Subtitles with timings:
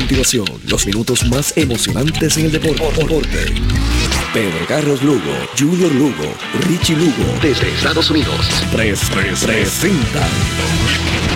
[0.00, 2.84] continuación los minutos más emocionantes en el deporte.
[4.32, 6.34] Pedro Carlos Lugo, Junior Lugo,
[6.66, 10.30] Richie Lugo, desde Estados Unidos, tres, tres, presentan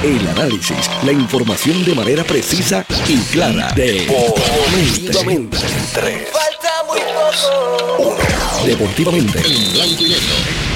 [0.02, 5.58] el análisis, la información de manera precisa y clara de Deportivamente.
[5.58, 7.00] Falta muy
[7.98, 8.16] poco.
[8.64, 9.38] Deportivamente.
[9.40, 10.73] En blanco y negro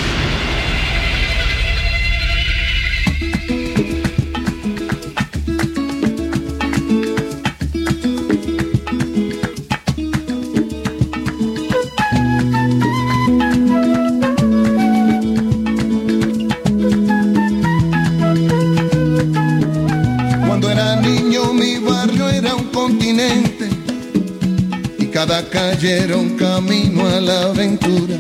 [25.20, 28.14] era un camino a la aventura.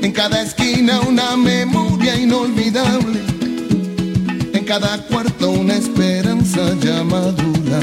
[0.00, 3.20] En cada esquina una memoria inolvidable.
[4.54, 7.80] En cada cuarto una esperanza ya madura.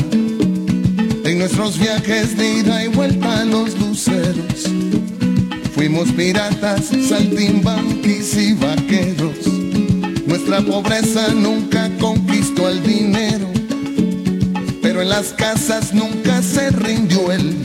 [1.26, 4.64] En nuestros viajes de ida y vuelta a los luceros.
[5.76, 9.46] Fuimos piratas, saltimbanquis y vaqueros.
[10.26, 13.56] Nuestra pobreza nunca conquistó el dinero
[14.86, 17.65] pero en las casas nunca se rindió el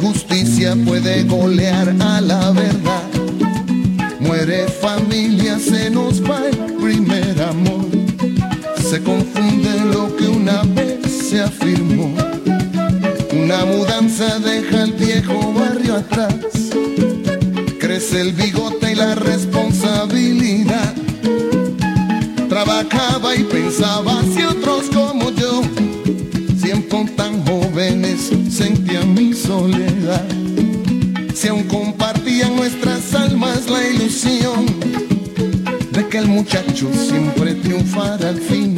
[0.00, 3.02] injusticia puede golear a la verdad.
[4.20, 7.86] Muere familia, se nos va el primer amor.
[8.88, 12.14] Se confunde lo que una vez se afirmó.
[13.32, 16.34] Una mudanza deja el viejo barrio atrás.
[17.80, 18.77] Crece el bigote
[36.18, 38.77] el muchacho siempre triunfara al final.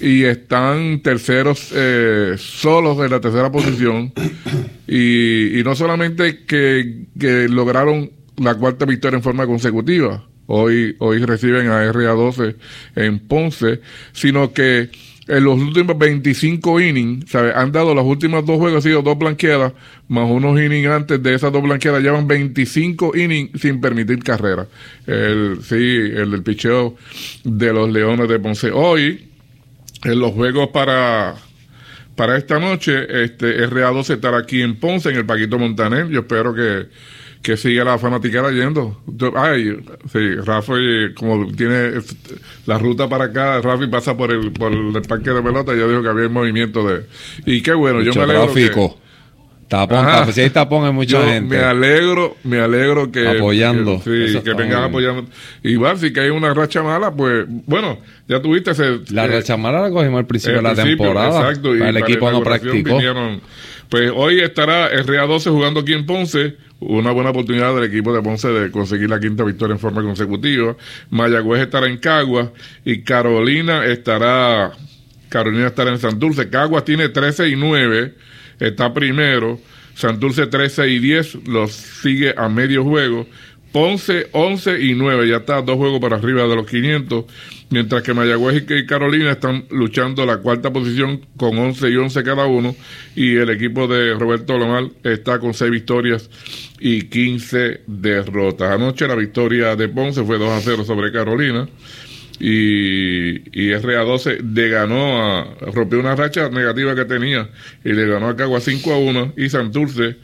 [0.00, 4.12] y están terceros eh, solos en la tercera posición
[4.86, 7.06] y, no solamente que,
[7.48, 12.56] lograron la cuarta victoria en forma consecutiva, hoy, hoy reciben a RA12
[12.96, 13.80] en Ponce,
[14.12, 14.90] sino que
[15.26, 17.54] en los últimos 25 innings, ¿sabes?
[17.56, 19.72] han dado los últimos dos juegos, han sido dos blanqueadas,
[20.08, 24.66] más unos innings antes de esas dos blanqueadas, llevan 25 innings sin permitir carrera.
[25.06, 26.96] El, sí, el del picheo
[27.42, 28.70] de los Leones de Ponce.
[28.70, 29.28] Hoy,
[30.04, 31.34] en los juegos para,
[32.16, 36.08] para esta noche, este RA12 estará aquí en Ponce, en el Paquito Montaner.
[36.08, 36.88] Yo espero que
[37.44, 39.02] que sigue la fanaticada yendo.
[39.36, 39.76] Ay,
[40.10, 40.72] sí, Rafa,
[41.14, 42.00] como tiene
[42.64, 46.02] la ruta para acá, Rafi pasa por el, por el parque de pelota, yo digo
[46.02, 47.04] que había movimiento de...
[47.44, 48.98] Y qué bueno, yo me alegro tráfico.
[49.68, 51.56] Tapón, si hay tapón hay mucha gente.
[51.56, 53.26] Me alegro, me alegro que...
[53.26, 54.00] Apoyando.
[54.02, 55.26] Que, sí, que vengan apoyando.
[55.62, 59.00] Igual, si que hay una racha mala, pues, bueno, ya tuviste ese...
[59.10, 61.48] La racha mala la cogimos al principio de la temporada.
[61.48, 61.74] Exacto.
[61.76, 62.98] Y el equipo no practicó.
[63.88, 68.48] pues hoy estará RA12 jugando aquí en Ponce una buena oportunidad del equipo de Ponce
[68.48, 70.76] de conseguir la quinta victoria en forma consecutiva.
[71.10, 72.48] Mayagüez estará en Caguas
[72.84, 74.72] y Carolina estará
[75.28, 76.48] Carolina estará en Santurce.
[76.48, 78.14] Caguas tiene 13 y 9,
[78.60, 79.60] está primero.
[79.94, 83.26] Santurce 13 y 10, los sigue a medio juego.
[83.74, 87.24] Ponce 11 y 9, ya está dos juegos para arriba de los 500,
[87.70, 92.46] mientras que Mayagüez y Carolina están luchando la cuarta posición con 11 y 11 cada
[92.46, 92.76] uno,
[93.16, 96.30] y el equipo de Roberto Lomal está con 6 victorias
[96.78, 98.70] y 15 derrotas.
[98.70, 101.68] Anoche la victoria de Ponce fue 2 a 0 sobre Carolina,
[102.40, 107.48] y, y RA12 le ganó a, rompió una racha negativa que tenía,
[107.84, 110.16] y le ganó a Cagua 5 a 1, y Santurce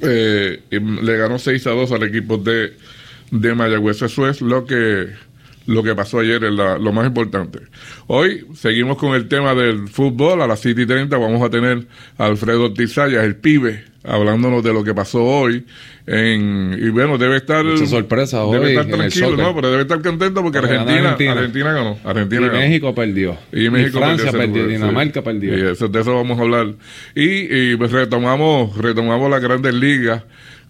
[0.00, 2.74] eh, le ganó 6 a 2 al equipo de,
[3.30, 4.02] de Mayagüez.
[4.02, 5.08] Eso es lo que,
[5.66, 7.60] lo que pasó ayer, es lo más importante.
[8.06, 10.42] Hoy seguimos con el tema del fútbol.
[10.42, 11.86] A las 7 y 30 vamos a tener
[12.18, 15.64] a Alfredo Ortiz el pibe, hablándonos de lo que pasó hoy.
[16.06, 17.64] En, y bueno, debe estar.
[17.64, 19.54] Mucha sorpresa debe estar tranquilo, ¿no?
[19.54, 21.98] Pero debe estar contento porque Argentina, Argentina, ganó.
[22.04, 23.36] Argentina y México perdió.
[23.52, 24.66] Y, México Francia perdió.
[24.66, 25.56] Dinamarca perdió.
[25.56, 26.74] Y eso, de eso vamos a hablar.
[27.14, 30.22] Y, y pues retomamos, retomamos las grandes ligas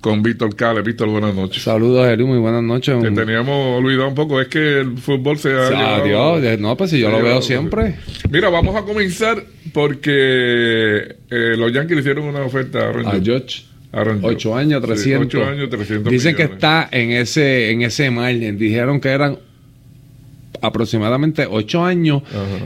[0.04, 0.82] con Víctor Cale.
[0.82, 1.62] Víctor, buenas noches.
[1.62, 3.00] Saludos, Eli, muy buenas noches.
[3.00, 5.96] Te teníamos olvidado un poco, es que el fútbol se ha.
[5.96, 7.94] Adiós, no, pues si yo lo veo siempre.
[8.28, 9.42] Mira, vamos a comenzar
[9.72, 13.62] porque eh, los Yankees le hicieron una oferta a, a George.
[14.20, 15.26] Ocho años, 300.
[15.26, 18.58] ocho años, 300 Dicen que está en ese, en ese margen.
[18.58, 19.38] Dijeron que eran
[20.60, 22.22] aproximadamente 8 años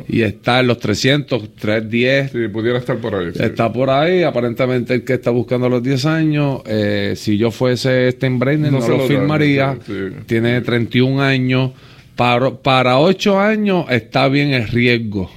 [0.09, 2.33] y está en los 300, 310.
[2.33, 3.29] Sí, pudiera estar por ahí.
[3.35, 8.11] Está por ahí, aparentemente el que está buscando los 10 años, eh, si yo fuese
[8.13, 9.79] Steinbrenner no, no lo, firmaría,
[10.27, 11.73] tiene 31 años,
[12.17, 15.31] para, para 8 años está bien el riesgo,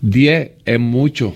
[0.00, 1.34] 10 es mucho.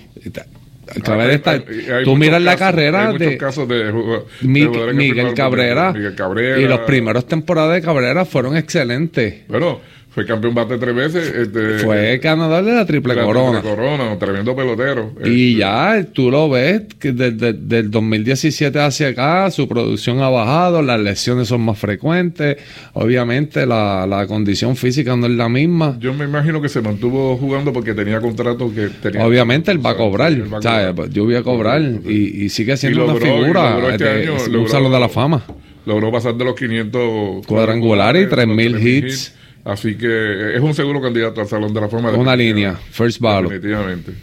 [2.03, 3.93] tú miras la carrera de, casos de,
[4.41, 9.47] Miguel, Cabrera, y los primeros temporadas de Cabrera fueron excelentes.
[9.47, 9.79] Bueno,
[10.13, 11.33] fue campeón bate tres veces.
[11.33, 13.61] Este, fue ganador de la triple corona.
[13.61, 15.13] Triple corona, tremendo pelotero.
[15.23, 15.59] Y este.
[15.59, 20.99] ya tú lo ves que desde, el 2017 hacia acá su producción ha bajado, las
[20.99, 22.57] lesiones son más frecuentes.
[22.91, 25.97] Obviamente la, la condición física no es la misma.
[26.01, 29.25] Yo me imagino que se mantuvo jugando porque tenía contrato que tenía.
[29.25, 30.33] Obviamente él va a cobrar.
[30.51, 33.79] O sea, yo voy a cobrar y, y sigue siendo una figura.
[33.93, 35.41] Este un salón de la fama.
[35.85, 39.35] Logró pasar de los 500 cuadrangulares y 3000 hits.
[39.63, 42.11] Así que es un seguro candidato al Salón de la Fama.
[42.11, 43.51] Una línea, first ballot.
[43.51, 44.13] Definitivamente.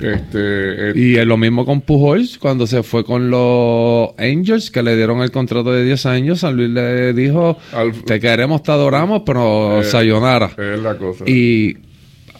[0.00, 4.96] Este, y es lo mismo con Pujols, cuando se fue con los Angels, que le
[4.96, 7.58] dieron el contrato de 10 años, San Luis le dijo,
[8.06, 10.52] te queremos, te adoramos, pero eh, sayonara.
[10.56, 11.24] Es la cosa.
[11.28, 11.76] Y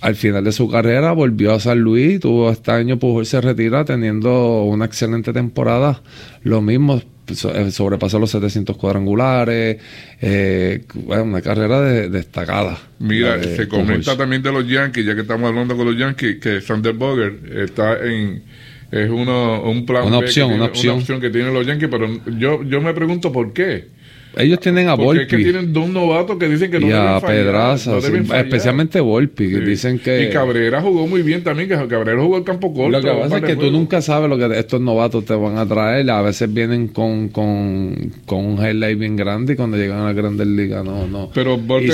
[0.00, 3.84] al final de su carrera volvió a San Luis, tuvo este año Pujols se retira
[3.84, 6.02] teniendo una excelente temporada.
[6.42, 9.78] Lo mismo, eh, sobrepasó los 700 cuadrangulares,
[10.20, 12.78] eh, una carrera destacada.
[12.98, 16.60] Mira, se comenta también de los Yankees, ya que estamos hablando con los Yankees, que
[16.60, 18.42] Sander Boger está en
[18.90, 20.94] es uno, un plan una opción, una opción.
[20.94, 22.08] una opción que tienen los Yankees, pero
[22.38, 23.99] yo, yo me pregunto por qué.
[24.36, 25.22] Ellos tienen a Volpi.
[25.22, 29.60] es que tienen dos novatos que dicen que no y a Pedraza, especialmente Volpi, que
[29.60, 30.24] dicen que...
[30.24, 32.90] Y Cabrera jugó muy bien también, que Cabrera jugó el campo corto.
[32.90, 35.66] Lo que pasa es que tú nunca sabes lo que estos novatos te van a
[35.66, 36.08] traer.
[36.10, 40.12] A veces vienen con, con, con un highlight bien grande y cuando llegan a la
[40.12, 41.30] Grandes Ligas no, no.
[41.34, 41.90] Pero Volpi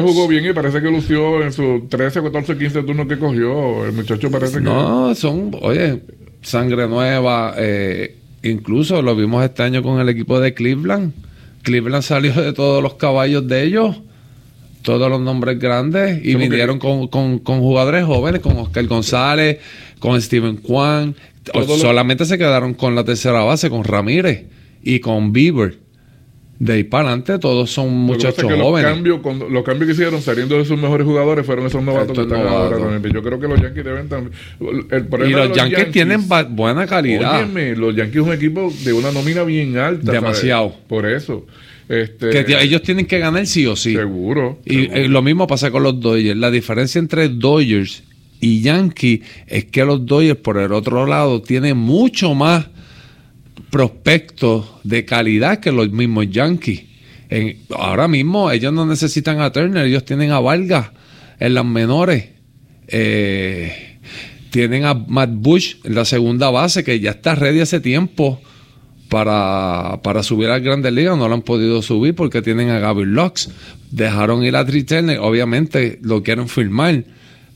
[0.00, 3.84] jugó bien y parece que lució en sus 13, 14, 15 turnos que cogió.
[3.84, 4.64] El muchacho parece que...
[4.64, 6.00] No, son, oye,
[6.42, 7.54] sangre nueva.
[7.56, 11.12] Eh, incluso lo vimos este año con el equipo de Cleveland
[11.64, 13.96] Cleveland salió de todos los caballos de ellos,
[14.82, 17.08] todos los nombres grandes, y vinieron con,
[17.42, 19.58] jugadores jóvenes, con Oscar González,
[19.98, 21.16] con Steven Kwan.
[21.80, 24.44] Solamente se quedaron con la tercera base, con Ramírez
[24.82, 25.83] y con Bieber.
[26.64, 28.88] De ahí para adelante todos son muchachos jóvenes.
[29.04, 32.22] Los cambios, los cambios que hicieron saliendo de sus mejores jugadores fueron esos novatos que
[32.22, 33.14] están ahora también.
[33.14, 34.32] Yo creo que los Yankees deben también.
[34.58, 37.46] y los, Yankees, tienen buena calidad.
[37.76, 40.10] los Yankees es un equipo de una nómina bien alta.
[40.10, 40.74] Demasiado.
[40.88, 41.44] Por eso.
[41.86, 43.94] Este, que ellos tienen que ganar sí o sí.
[43.94, 44.58] Seguro.
[44.64, 46.38] Y eh, lo mismo pasa con los Dodgers.
[46.38, 48.04] La diferencia entre Dodgers
[48.40, 52.68] y Yankees es que los Dodgers, por el otro lado, tienen mucho más
[53.74, 56.84] prospectos de calidad que los mismos Yankees.
[57.76, 60.92] ahora mismo ellos no necesitan a Turner, ellos tienen a Vargas
[61.40, 62.28] en las menores.
[62.86, 63.98] Eh,
[64.50, 68.40] tienen a Matt Bush en la segunda base, que ya está ready hace tiempo
[69.08, 71.18] para, para subir a Grandes Ligas.
[71.18, 73.50] No lo han podido subir porque tienen a Gabriel Lux.
[73.90, 77.02] Dejaron ir a Tri Turner, obviamente lo quieren firmar.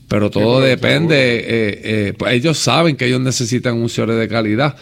[0.09, 1.37] Pero todo depende.
[1.37, 4.75] Eh, eh, pues ellos saben que ellos necesitan un cierre de calidad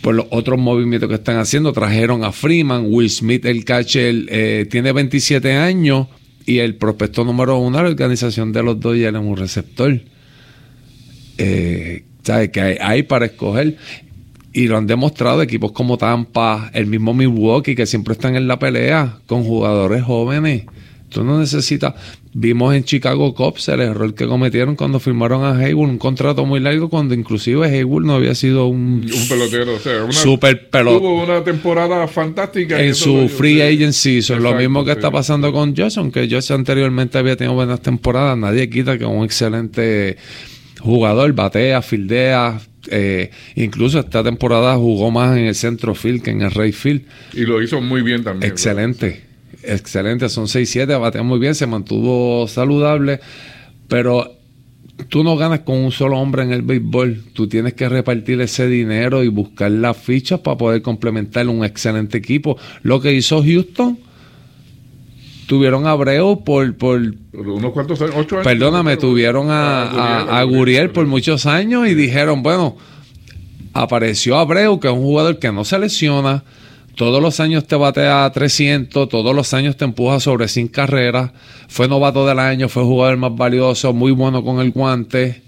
[0.00, 1.72] por los otros movimientos que están haciendo.
[1.72, 6.08] Trajeron a Freeman, Will Smith, el catcher, eh, tiene 27 años
[6.46, 10.00] y el prospecto número uno de la organización de los Dodgers es un receptor.
[11.38, 12.50] Eh, ¿Sabes?
[12.50, 13.76] Que hay, para escoger.
[14.52, 18.58] Y lo han demostrado equipos como Tampa, el mismo Milwaukee, que siempre están en la
[18.58, 20.64] pelea con jugadores jóvenes.
[21.10, 21.94] Tú no necesitas.
[22.32, 26.60] Vimos en Chicago Cubs el error que cometieron cuando firmaron a Hayward un contrato muy
[26.60, 31.00] largo, cuando inclusive Hayward no había sido un, un pelotero, o sea, una, super pelotero.
[31.00, 34.18] Tuvo una temporada fantástica en su free agency.
[34.18, 38.38] es lo mismo que está pasando con Johnson, que Johnson anteriormente había tenido buenas temporadas.
[38.38, 40.16] Nadie quita que un excelente
[40.78, 46.42] jugador, batea, fildea, eh, incluso esta temporada jugó más en el centro field que en
[46.42, 47.02] el right field.
[47.32, 48.52] Y lo hizo muy bien también.
[48.52, 49.29] Excelente
[49.62, 53.20] excelente, son 6-7, batea muy bien, se mantuvo saludable,
[53.88, 54.36] pero
[55.08, 58.66] tú no ganas con un solo hombre en el béisbol, tú tienes que repartir ese
[58.66, 62.56] dinero y buscar las fichas para poder complementar un excelente equipo.
[62.82, 63.98] Lo que hizo Houston,
[65.50, 67.00] tuvieron a Abreu por, por
[67.32, 68.46] unos cuantos años, ocho años.
[68.46, 72.76] Perdóname, tuvieron a, a, Guriel por muchos años y dijeron, bueno,
[73.72, 76.44] apareció Abreu, que es un jugador que no se lesiona,
[76.94, 81.30] todos los años te batea 300, todos los años te empuja sobre 100 carreras.
[81.68, 85.42] Fue novato del año, fue jugador más valioso, muy bueno con el guante.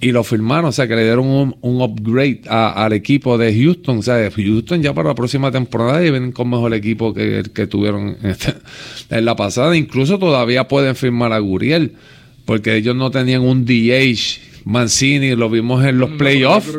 [0.00, 3.98] Y lo firmaron, o sea, que le dieron un, upgrade al equipo de Houston.
[3.98, 7.50] O sea, Houston ya para la próxima temporada y vienen con mejor equipo que el
[7.50, 8.54] que tuvieron este,
[9.10, 9.76] en la pasada.
[9.76, 11.94] Incluso todavía pueden firmar a Guriel,
[12.44, 16.76] porque ellos no tenían un DH Mancini, lo vimos en los playoffs,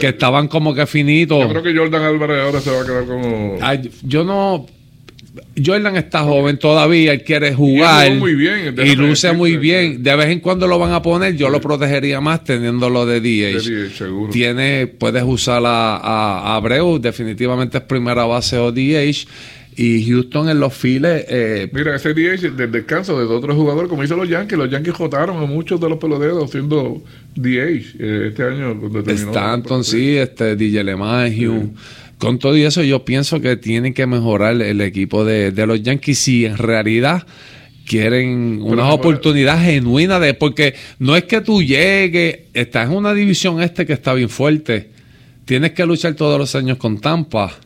[0.00, 1.38] que, estaban como que finitos.
[1.38, 3.58] Yo creo que Jordan Álvarez ahora se va a quedar como...
[4.02, 4.66] yo no...
[5.62, 8.10] Jordan está joven todavía, él quiere jugar.
[8.10, 10.02] Y, muy bien, y luce muy bien.
[10.02, 14.30] De vez en cuando lo van a poner, yo lo protegería más teniéndolo de DH.
[14.32, 19.26] Tiene, puedes usar a, a, Abreu, definitivamente es primera base o DH
[19.82, 21.24] y Houston en los files.
[21.26, 24.92] Eh, Mira, ese DH del descanso de otro jugador, como hizo los Yankees, los Yankees
[24.92, 27.02] jotaron a muchos de los peloteros siendo
[27.34, 28.78] DH eh, este año.
[29.06, 31.72] Stanton, sí, este, DJ LeMahieu.
[32.18, 36.44] Con todo eso, yo pienso que tienen que mejorar el equipo de, los Yankees si
[36.44, 37.26] en realidad
[37.86, 43.62] quieren una oportunidad genuina de porque no es que tú llegues, estás en una división
[43.62, 44.90] este que está bien fuerte.
[45.46, 47.56] Tienes que luchar todos los años con Tampa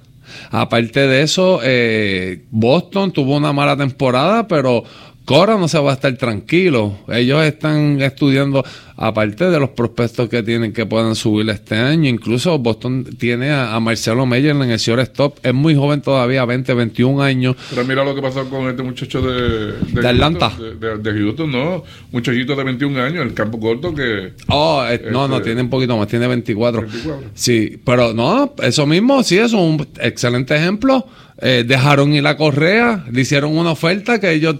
[0.51, 4.85] Aparte de eso, eh, Boston tuvo una mala temporada, pero
[5.25, 6.99] Cora no se va a estar tranquilo.
[7.09, 8.63] Ellos están estudiando,
[8.95, 12.11] aparte de los prospectos que tienen que puedan subir este año.
[12.11, 15.39] Incluso Boston tiene a, Marcelo Meyer en el shortstop.
[15.43, 17.57] Es muy joven todavía, 20, 21 años.
[17.71, 20.53] Pero mira lo que pasó con este muchacho de, de, Atlanta.
[20.59, 21.85] de, Houston, no.
[22.13, 24.35] Muchachito de 21 años, el campo corto que.
[24.49, 26.83] Oh, no, no, este, tiene un poquito más, tiene 24.
[26.83, 27.31] 24.
[27.33, 31.07] Sí, pero no, eso mismo sí es un excelente ejemplo.
[31.41, 34.57] Eh, dejaron ir la correa, le hicieron una oferta que ellos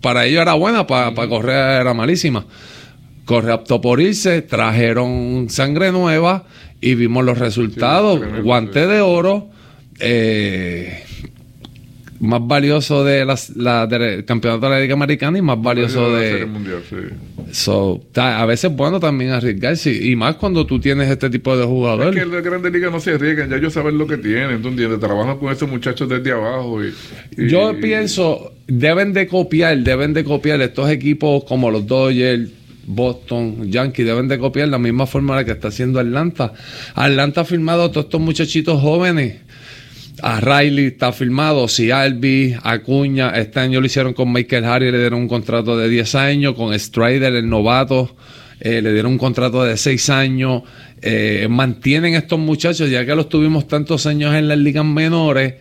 [0.00, 2.46] para ellos era buena, para, Correa era malísima.
[3.24, 6.44] Correa optó por irse, trajeron sangre nueva
[6.80, 8.20] y vimos los resultados.
[8.42, 9.48] Guante de oro,
[10.00, 11.04] eh,
[12.20, 16.44] más valioso de la, del campeonato de la Liga Americana y más valioso de.
[16.44, 16.82] Mundial,
[18.14, 22.14] a veces es bueno también arriesgarse y más cuando tú tienes este tipo de jugadores.
[22.14, 24.68] Es que las grandes ligas no se arriesgan, ya ellos saben lo que tienen, ¿tú
[24.68, 25.00] entiendes?
[25.00, 26.84] Trabajan con esos muchachos desde abajo.
[26.84, 26.92] Y,
[27.48, 32.50] Yo pienso, deben de copiar, deben de copiar estos equipos como los Dodgers.
[32.92, 36.52] Boston, Yankees deben de copiar la misma fórmula que está haciendo Atlanta.
[36.94, 39.36] Atlanta ha firmado a todos estos muchachitos jóvenes
[40.22, 44.98] a Riley está firmado, si Albi, Acuña, este año lo hicieron con Michael Harry, le
[44.98, 48.16] dieron un contrato de 10 años, con Strider, el novato,
[48.60, 50.62] eh, le dieron un contrato de 6 años.
[51.02, 55.54] Eh, mantienen estos muchachos, ya que los tuvimos tantos años en las ligas menores,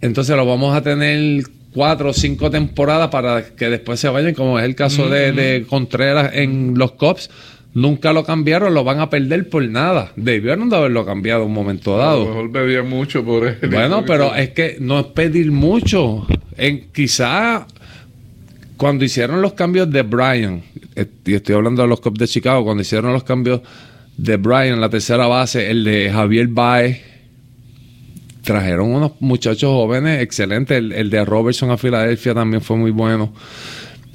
[0.00, 1.42] entonces los vamos a tener
[1.72, 5.66] cuatro o cinco temporadas para que después se vayan, como es el caso de, de
[5.68, 7.30] Contreras en los Cops
[7.78, 10.12] nunca lo cambiaron, lo van a perder por nada.
[10.16, 12.22] Debieron de haberlo cambiado en un momento dado.
[12.22, 13.58] A lo mejor pedía mucho por él.
[13.70, 16.26] Bueno, pero es que no es pedir mucho.
[16.56, 17.66] En, quizá
[18.76, 20.62] cuando hicieron los cambios de Brian,
[21.24, 23.60] y estoy hablando de los Cubs de Chicago, cuando hicieron los cambios
[24.16, 27.00] de Brian, la tercera base, el de Javier Baez,
[28.42, 30.78] trajeron unos muchachos jóvenes excelentes.
[30.78, 33.32] El, el de Robertson a Filadelfia también fue muy bueno.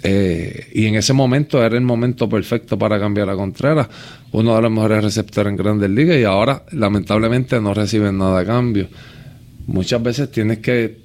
[0.05, 3.87] Eh, y en ese momento era el momento perfecto para cambiar a Contreras,
[4.33, 8.45] uno de los mejores receptores en Grandes Ligas, y ahora lamentablemente no reciben nada a
[8.45, 8.89] cambio.
[9.67, 10.99] Muchas veces tienes que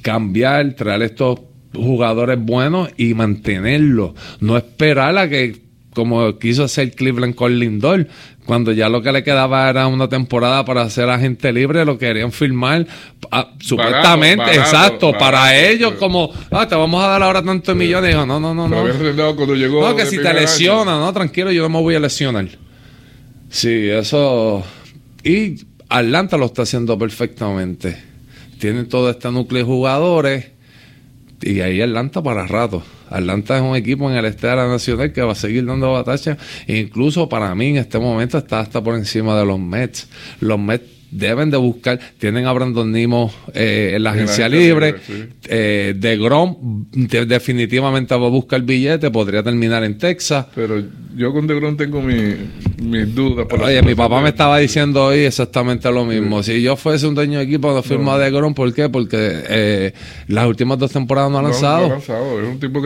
[0.00, 1.40] cambiar, traer estos
[1.74, 5.63] jugadores buenos y mantenerlos, no esperar a que
[5.94, 8.06] como quiso hacer Cleveland con Lindor,
[8.44, 12.30] cuando ya lo que le quedaba era una temporada para ser agente libre, lo querían
[12.30, 12.86] firmar
[13.30, 18.10] ah, supuestamente, exacto, para ellos como, ah, te vamos a dar ahora tantos millones.
[18.10, 18.84] Dijo, no, no, no, no.
[18.84, 22.48] no, que si te lesiona, no, tranquilo, yo no me voy a lesionar.
[23.48, 24.62] Sí, eso.
[25.22, 27.96] Y Atlanta lo está haciendo perfectamente.
[28.58, 30.46] Tienen todo este núcleo de jugadores
[31.40, 32.82] y ahí Atlanta para rato.
[33.10, 35.92] Atlanta es un equipo en el este de la nacional que va a seguir dando
[35.92, 36.36] batalla.
[36.66, 40.08] incluso para mí en este momento está hasta por encima de los Mets.
[40.40, 44.96] Los Mets deben de buscar, tienen a Brandon Nimo eh, en la agencia libre,
[45.44, 50.46] eh, de Grom definitivamente va a buscar el billete, podría terminar en Texas.
[50.54, 50.82] Pero
[51.16, 53.46] yo con De Grom tengo mis dudas.
[53.60, 56.42] Oye, mi papá me estaba diciendo hoy exactamente lo mismo.
[56.42, 58.88] Si yo fuese un dueño de equipo, no firma De Grom, ¿por qué?
[58.88, 59.16] Porque
[59.48, 59.92] eh,
[60.28, 61.98] las últimas dos temporadas no ha lanzado.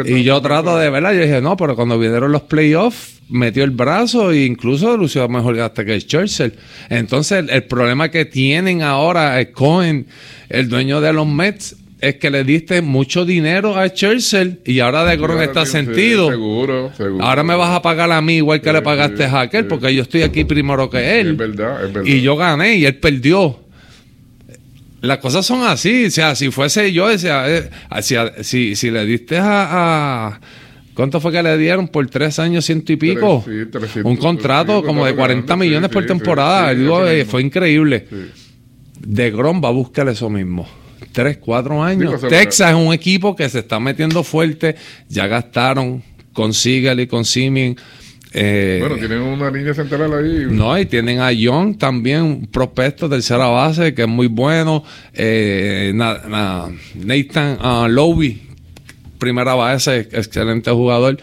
[0.04, 1.14] y yo trato de, ¿verdad?
[1.14, 5.58] Yo dije, no, pero cuando vinieron los playoffs, metió el brazo e incluso lució mejor
[5.60, 6.54] hasta que el Churchill.
[6.88, 10.06] Entonces, el, problema que tienen ahora es Cohen,
[10.48, 15.04] el dueño de los Mets, es que le diste mucho dinero a Churchill y ahora
[15.04, 16.30] de Grom está sentido.
[16.30, 17.24] Seguro, seguro.
[17.24, 20.02] Ahora me vas a pagar a mí igual que le pagaste a Hacker porque yo
[20.02, 21.30] estoy aquí primero que él.
[21.30, 22.08] Es verdad, es verdad.
[22.08, 23.58] Y yo gané y él perdió.
[25.00, 26.06] Las cosas son así.
[26.06, 27.70] O sea, si fuese yo, decía, eh,
[28.42, 30.40] si, si le diste a
[30.98, 33.44] ¿Cuánto fue que le dieron por tres años, ciento y pico?
[34.02, 36.72] un contrato como de 40 millones por temporada.
[36.72, 38.04] Eh, fue increíble.
[38.98, 40.66] De Grom va a buscar eso mismo.
[41.12, 42.20] Tres, cuatro años.
[42.28, 44.74] Texas es un equipo que se está metiendo fuerte.
[45.08, 47.76] Ya gastaron con y con Simeon.
[48.32, 50.48] Eh, bueno, tienen una línea central ahí.
[50.50, 54.82] No, y tienen a Young también, un prospecto tercera base que es muy bueno.
[55.14, 57.86] Eh, Nathan uh,
[59.18, 61.18] primera base, excelente jugador.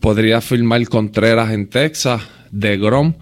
[0.00, 3.14] Podría firmar Contreras en Texas, de Grom.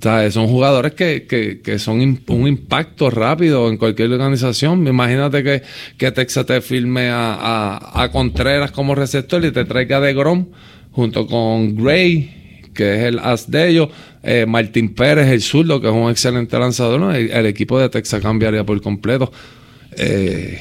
[0.00, 4.86] son jugadores que, son un impacto rápido en cualquier organización.
[4.86, 5.62] Imagínate que,
[5.96, 10.46] que Texas te firme a, Contreras como receptor y te traiga de Grom
[10.92, 13.88] junto con Gray, que es el as de ellos.
[14.22, 17.14] Eh, Martín Pérez, el zurdo, que es un excelente lanzador.
[17.14, 19.30] El, equipo de Texas cambiaría por completo.
[19.96, 20.60] Eh,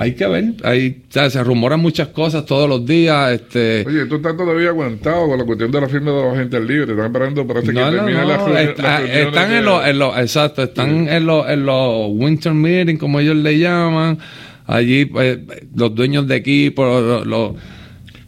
[0.00, 3.32] hay que ver, hay, se rumoran muchas cosas todos los días.
[3.32, 3.84] Este...
[3.84, 6.90] Oye, tú estás todavía aguantado con la cuestión de la firma de los agentes libres,
[6.90, 12.10] están esperando para que termine la, Están en los, exacto, están en los, en los
[12.10, 14.20] winter meetings, como ellos le llaman.
[14.68, 17.56] allí eh, los dueños de equipo, los,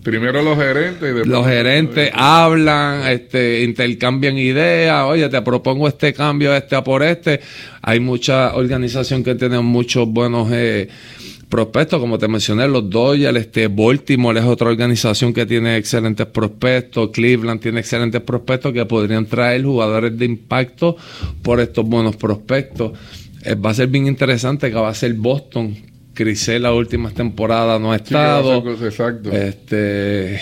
[0.02, 1.24] Primero los gerentes.
[1.24, 5.04] los gerentes hablan, este, intercambian ideas.
[5.04, 7.40] Oye, te propongo este cambio, este por este.
[7.80, 10.88] Hay mucha organización que tiene muchos buenos eh,
[11.50, 17.10] prospectos, como te mencioné, los Dodgers, este, Baltimore es otra organización que tiene excelentes prospectos,
[17.10, 20.96] Cleveland tiene excelentes prospectos que podrían traer jugadores de impacto
[21.42, 22.92] por estos buenos prospectos.
[23.44, 25.76] Eh, va a ser bien interesante que va a ser Boston,
[26.14, 28.62] Crisel las últimas temporadas no ha estado.
[28.82, 29.30] exacto.
[29.32, 30.38] Este.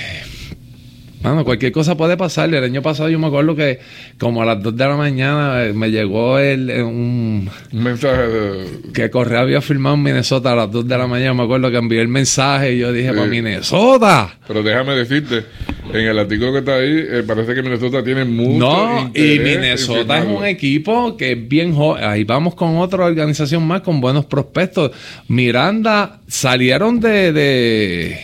[1.20, 2.52] Bueno, cualquier cosa puede pasar.
[2.54, 3.80] El año pasado yo me acuerdo que
[4.18, 8.66] como a las 2 de la mañana eh, me llegó el, eh, un, mensaje de...
[8.94, 11.34] que Correa había firmado en Minnesota a las 2 de la mañana.
[11.34, 14.38] Me acuerdo que envié el mensaje y yo dije, para Minnesota.
[14.46, 15.44] Pero déjame decirte,
[15.92, 20.18] en el artículo que está ahí, eh, parece que Minnesota tiene mucho No, y Minnesota
[20.18, 22.04] es un equipo que es bien joven.
[22.04, 24.92] Ahí vamos con otra organización más con buenos prospectos.
[25.26, 28.20] Miranda salieron de de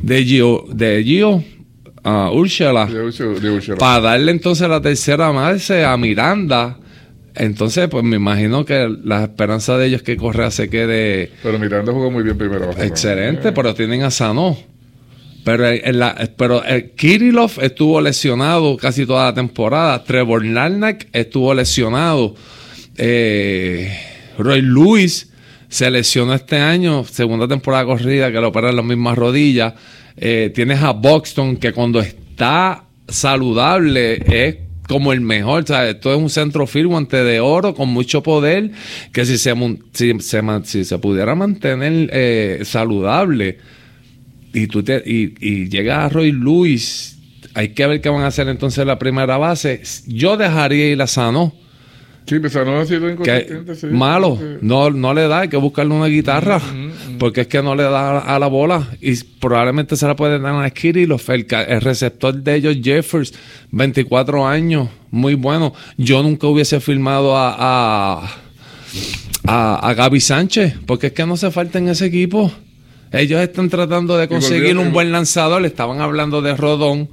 [0.00, 1.44] de Gio, de Gio
[2.04, 2.88] a Ursula,
[3.78, 6.78] para darle entonces la tercera base a Miranda.
[7.34, 11.32] Entonces, pues me imagino que la esperanza de ellos es que Correa se quede.
[11.42, 12.70] Pero Miranda jugó muy bien primero.
[12.78, 14.56] Excelente, pero tienen a Sano.
[15.44, 20.04] Pero, en la, pero el Kirillov estuvo lesionado casi toda la temporada.
[20.04, 22.34] Trevor Larnack estuvo lesionado.
[22.96, 23.98] Eh,
[24.38, 25.30] Roy Lewis
[25.68, 29.74] se lesionó este año, segunda temporada corrida, que lo en las mismas rodillas.
[30.16, 34.56] Eh, tienes a Buxton, que cuando está saludable es
[34.88, 35.64] como el mejor.
[35.70, 38.70] O esto es un centro firmante de oro con mucho poder
[39.12, 39.54] que si se,
[39.92, 43.58] se, pudiera mantener eh, saludable
[44.52, 47.18] y, tú y, y llega a Roy Lewis,
[47.54, 49.82] hay que ver qué van a hacer entonces la primera base.
[50.06, 51.54] Yo dejaría ir a Sano.
[53.76, 56.60] Sí, malo, no, no le da, hay que buscarle una guitarra,
[57.18, 60.64] porque es que no le da a la bola y probablemente se la puede dar
[60.64, 63.34] a Kirillov, el, el receptor de ellos, Jeffers,
[63.70, 65.74] 24 años, muy bueno.
[65.98, 68.30] Yo nunca hubiese firmado a, a,
[69.46, 72.50] a, a Gaby Sánchez, porque es que no se falta en ese equipo.
[73.12, 75.62] Ellos están tratando de conseguir un buen lanzador.
[75.62, 77.08] Le estaban hablando de Rodón.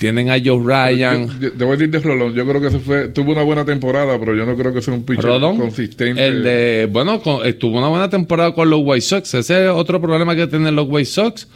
[0.00, 1.28] Tienen a Joe Ryan.
[1.58, 2.32] Debo decir de Rodón.
[2.32, 4.94] Yo creo que se fue, tuvo una buena temporada, pero yo no creo que sea
[4.94, 6.26] un pitcher consistente.
[6.26, 7.20] El de, bueno,
[7.58, 9.34] tuvo una buena temporada con los White Sox.
[9.34, 11.48] Ese es otro problema que tienen los White Sox.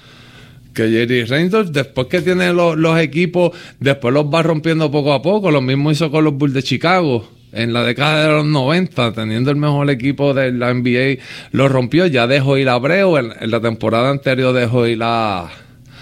[0.75, 5.23] Que Jerry Reynolds, después que tiene los, los equipos, después los va rompiendo poco a
[5.23, 5.51] poco.
[5.51, 9.51] Lo mismo hizo con los Bulls de Chicago en la década de los 90, teniendo
[9.51, 12.07] el mejor equipo de la NBA, lo rompió.
[12.07, 13.17] Ya dejó ir a Abreu.
[13.17, 15.51] En, la temporada anterior dejó ir a.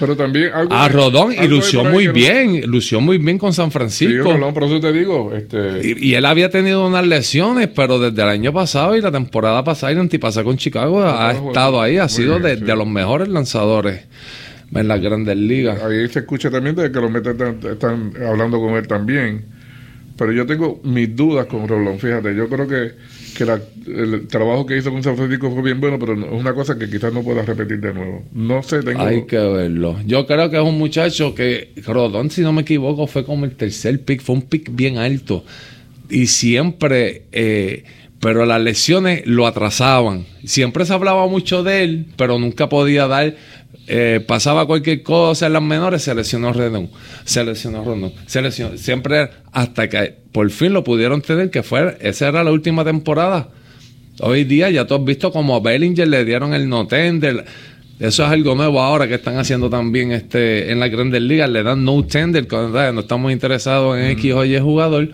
[0.02, 4.32] Pero también a Rodón y lució muy bien, lució muy bien con San Francisco.
[4.32, 5.32] Sí, por eso te digo.
[5.32, 5.96] Este...
[5.96, 9.92] Y, él había tenido unas lesiones, pero desde el año pasado y la temporada pasada
[9.92, 14.00] y antipasa con Chicago ha estado ahí, ha sido de, los mejores lanzadores
[14.74, 15.80] en las grandes ligas.
[15.80, 19.52] Ahí se escucha también de que los metas están hablando con él también
[20.16, 22.92] pero yo tengo mis dudas con Rolón, fíjate, yo creo que,
[23.40, 26.88] el trabajo que hizo con San Francisco fue bien bueno, pero es una cosa que
[26.88, 28.24] quizás no pueda repetir de nuevo.
[28.32, 29.02] No sé, tengo...
[29.02, 29.98] Hay que verlo.
[30.06, 33.52] Yo creo que es un muchacho que, Rodón, si no me equivoco, fue como el
[33.52, 35.44] tercer pick, fue un pick bien alto.
[36.08, 37.24] Y siempre...
[37.32, 37.84] Eh,
[38.22, 40.26] pero las lesiones lo atrasaban.
[40.44, 43.34] Siempre se hablaba mucho de él, pero nunca podía dar
[43.86, 46.90] eh, pasaba cualquier cosa en las menores, se lesionó Redón,
[47.24, 51.98] se lesionó Rondón, se lesionó, siempre hasta que por fin lo pudieron tener, que fue,
[52.00, 53.48] esa era la última temporada.
[54.20, 57.44] Hoy día ya todos visto como a Bellinger le dieron el no tender.
[57.98, 61.62] Eso es algo nuevo ahora que están haciendo también este en las grandes ligas, le
[61.62, 65.10] dan no tender cuando no estamos interesados en X o Y jugador.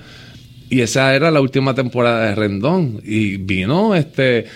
[0.71, 3.01] Y esa era la última temporada de Rendón.
[3.05, 4.47] Y vino este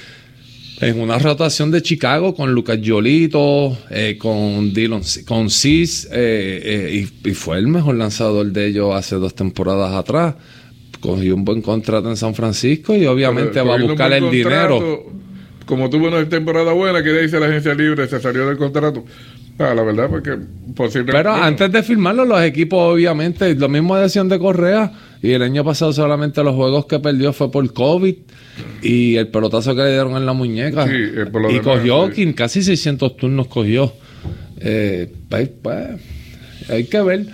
[0.82, 7.08] en una rotación de Chicago con Lucas Yolito, eh, con Dylan, con Cis, eh, eh,
[7.24, 10.34] y, fue el mejor lanzador de ellos hace dos temporadas atrás.
[10.98, 15.06] Cogió un buen contrato en San Francisco y obviamente va a buscar el dinero.
[15.66, 19.04] Como tuvo una temporada buena, que dice la agencia libre, se salió del contrato.
[19.58, 20.36] Ah, la verdad, porque
[20.74, 21.12] posiblemente.
[21.12, 24.92] Pero antes de firmarlo, los equipos, obviamente, lo mismo decían de Correa.
[25.22, 28.14] Y el año pasado solamente los juegos que perdió fue por COVID
[28.82, 30.86] y el pelotazo que le dieron en la muñeca.
[30.86, 33.92] y cogió casi 600 turnos cogió.
[34.58, 36.00] Eh, pues, pues,
[36.68, 37.26] hay que ver.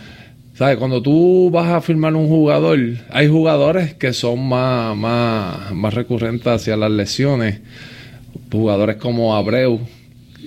[0.54, 0.76] ¿Sabes?
[0.76, 2.78] Cuando tú vas a firmar un jugador,
[3.10, 7.60] hay jugadores que son más, más, más recurrentes hacia las lesiones.
[8.50, 9.80] Jugadores como Abreu,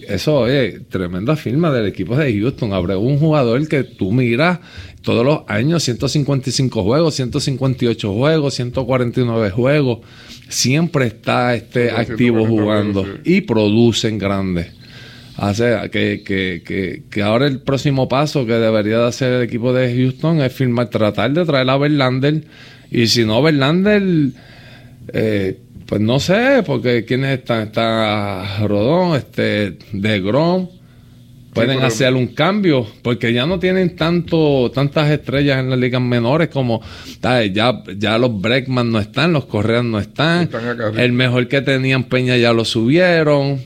[0.08, 2.74] eso, oye, tremenda firma del equipo de Houston.
[2.74, 4.60] Habrá un jugador que tú miras
[5.02, 10.00] todos los años, 155 juegos, 158 juegos, 149 juegos.
[10.50, 14.74] Siempre está este activo jugando y producen grandes.
[15.38, 19.74] O sea, que, que, que, ahora el próximo paso que debería de hacer el equipo
[19.74, 22.44] de Houston es firmar, tratar de traer a Verlander.
[22.92, 24.32] Y si no, Verlander,
[25.14, 25.58] eh,
[25.92, 30.70] pues no sé, porque quiénes están, está Rodón, este, de Grom.
[31.54, 36.48] Pueden hacer un cambio, porque ya no tienen tanto, tantas estrellas en las ligas menores
[36.48, 36.82] como
[37.22, 40.50] ya, ya los Breckman no están, los Correas no están.
[40.96, 43.60] el mejor que tenían Peña ya lo subieron.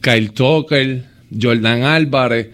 [0.00, 1.02] Kyle Tucker,
[1.42, 2.50] Jordan Álvarez.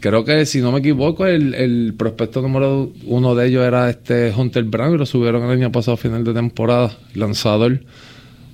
[0.00, 4.64] Creo que, si no me equivoco, el, prospecto número uno de ellos era este Hunter
[4.64, 6.96] Brown y lo subieron el año pasado final de temporada.
[7.14, 7.80] Lanzador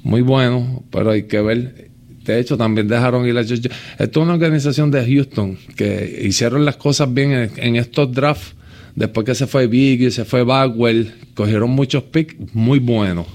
[0.04, 1.90] muy bueno, pero hay que ver.
[2.24, 3.68] De hecho, también dejaron ir a George.
[3.98, 8.54] Esto es una organización de Houston que hicieron las cosas bien en, estos drafts.
[8.94, 13.26] Después que se fue Biggie, se fue Bagwell, cogieron muchos picks muy buenos.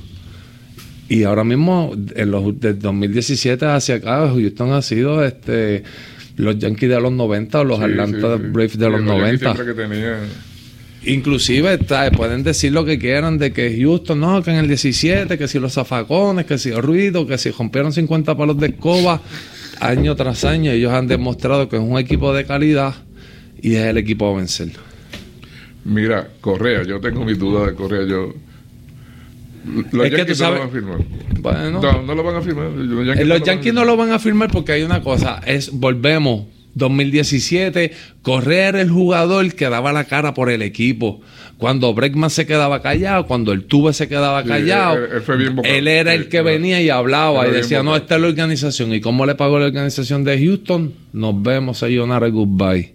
[1.10, 5.84] Y ahora mismo, en los, desde 2017 hacia acá, Houston ha sido este
[6.40, 9.56] los Yankees de los 90 o los Atlanta Braves de los, 90.
[11.04, 11.80] Inclusive
[12.16, 15.60] pueden decir lo que quieran de que Houston, no, que en el 17, que si
[15.60, 19.22] los zafacones, que si el ruido, que si rompieron 50 palos de escoba,
[19.82, 22.96] año tras año ellos han demostrado que es un equipo de calidad
[23.62, 24.70] y es el equipo a vencer.
[25.84, 28.34] Mira, Correa, yo tengo mis dudas de Correa, yo
[29.92, 30.98] los es Yankees no lo van a firmar.
[31.40, 32.72] Bueno, no, lo van a firmar.
[32.72, 36.46] Los Yankees, los Yankees no lo van a firmar porque hay una cosa, es volvemos
[36.76, 41.22] 2017, correr el jugador que daba la cara por el equipo.
[41.58, 44.98] Cuando Breckman se quedaba callado, cuando el Tuve se quedaba callado,
[45.64, 48.94] él, era el que venía y hablaba y decía, no, esta es la organización.
[48.94, 50.94] ¿Y cómo le pagó la organización de Houston?
[51.12, 52.94] Nos vemos, sayonara, goodbye.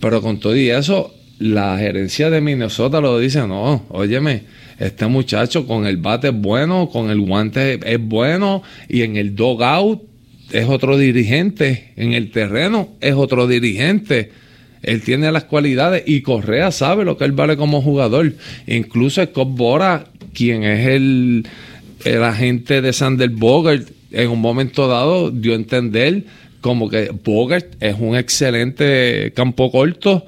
[0.00, 4.44] Pero con todo y eso, la gerencia de Minnesota lo dice, no, óyeme,
[4.78, 9.34] este muchacho con el bate es bueno, con el guante es bueno y en el
[9.34, 10.02] dogout
[10.52, 14.30] es otro dirigente, en el terreno es otro dirigente.
[14.82, 18.32] Él tiene las cualidades y Correa sabe lo que él vale como jugador.
[18.66, 21.46] Incluso Scott Bora, quien es el,
[22.04, 26.24] el agente de Sander Bogart, en un momento dado dio a entender
[26.60, 30.24] como que Bogart es un excelente campo corto,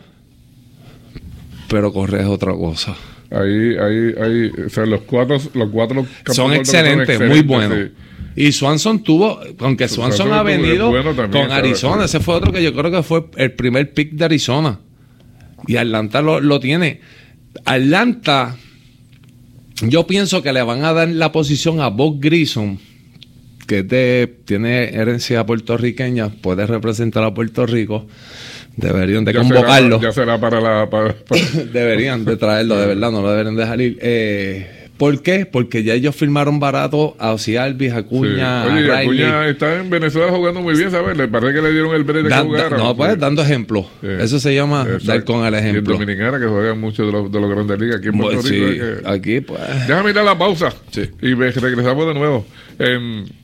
[1.68, 2.96] pero Correa es otra cosa.
[3.30, 7.90] Ahí, ahí, ahí, o sea, los cuatro, los cuatro son excelentes, muy buenos.
[8.34, 10.92] Y Swanson tuvo, aunque Swanson, ha venido
[11.30, 14.80] con Arizona, ese fue otro que yo creo que fue el primer pick de Arizona.
[15.66, 17.00] Y Atlanta lo, tiene.
[17.64, 18.56] Atlanta,
[19.82, 22.78] yo pienso que le van a dar la posición a Bob Grison,
[23.70, 28.04] que tiene herencia puertorriqueña, puede representar a Puerto Rico.
[28.74, 30.00] Deberían de convocarlo.
[30.00, 30.88] ya será para la.
[31.72, 33.96] deberían de traerlo, de verdad, no lo deberían dejar ir.
[34.00, 35.46] Eh, ¿Por qué?
[35.46, 38.64] Porque ya ellos firmaron barato a Ocialvis, Acuña.
[38.64, 38.70] Sí.
[38.70, 41.16] Oye, Acuña está en Venezuela jugando muy bien, ¿sabes?
[41.16, 42.76] Le parece que le dieron el break de que jugara.
[42.76, 43.86] No, pues dando ejemplo.
[44.02, 45.94] Eso se llama dar con el ejemplo.
[45.94, 48.50] Y Dominicana, que juega mucho de los, de los grandes ligas aquí en Puerto pues
[48.50, 48.66] Rico.
[48.72, 49.60] Sí, aquí, pues.
[49.86, 50.74] Déjame ir a la pausa.
[51.22, 52.44] Y regresamos de nuevo.
[52.80, 53.39] En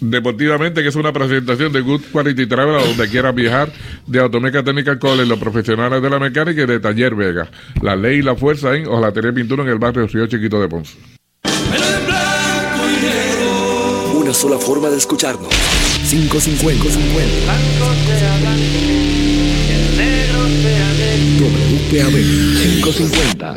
[0.00, 3.72] Deportivamente, que es una presentación de Good Quality Travel a donde quieras viajar,
[4.06, 7.48] de Automeca Technical College, los profesionales de la mecánica y de Taller Vega.
[7.82, 10.98] La ley y la fuerza en Ojalatería Pintura en el barrio Río Chiquito de Ponce.
[14.14, 15.48] Una sola forma de escucharnos.
[16.10, 16.84] 550.
[16.84, 17.56] 50.
[21.38, 23.56] WPAB 550.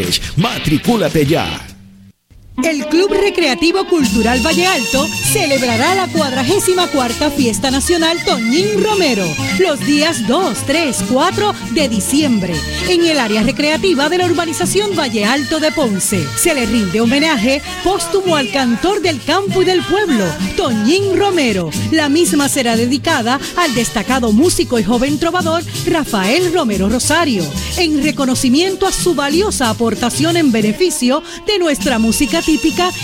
[0.37, 1.70] Matricúlate ya.
[2.63, 9.25] El Club Recreativo Cultural Valle Alto celebrará la 44 Fiesta Nacional Toñín Romero
[9.57, 12.53] los días 2, 3, 4 de diciembre
[12.87, 16.23] en el área recreativa de la urbanización Valle Alto de Ponce.
[16.37, 21.71] Se le rinde homenaje póstumo al cantor del campo y del pueblo, Toñín Romero.
[21.91, 27.43] La misma será dedicada al destacado músico y joven trovador Rafael Romero Rosario,
[27.77, 32.50] en reconocimiento a su valiosa aportación en beneficio de nuestra música típica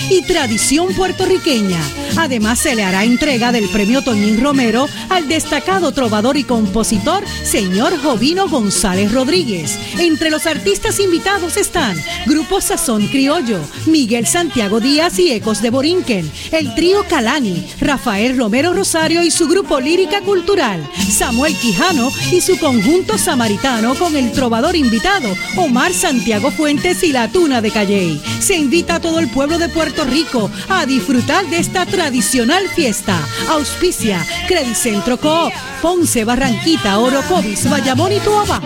[0.10, 1.80] y tradición puertorriqueña.
[2.18, 7.98] Además, se le hará entrega del premio Toñín Romero al destacado trovador y compositor señor
[8.02, 9.80] Jovino González Rodríguez.
[10.00, 16.30] Entre los artistas invitados están Grupo Sazón Criollo, Miguel Santiago Díaz y Ecos de Borinquen,
[16.52, 22.60] el trío Calani, Rafael Romero Rosario y su grupo Lírica Cultural, Samuel Quijano y su
[22.60, 28.22] conjunto samaritano con el trovador invitado Omar Santiago Fuentes y la Tuna de Calley.
[28.42, 33.20] Se invita a todo el pueblo de Puerto Rico a disfrutar de esta tradicional fiesta.
[33.50, 38.62] Auspicia Credicentro Coop, Ponce, Barranquita, Orocovis, Bayamón y Tuaba.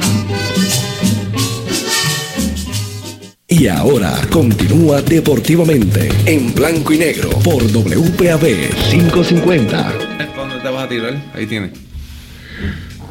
[3.47, 9.93] Y ahora continúa deportivamente en blanco y negro por WPAB 550.
[10.35, 11.21] ¿Dónde te vas a tirar?
[11.33, 11.71] Ahí tienes.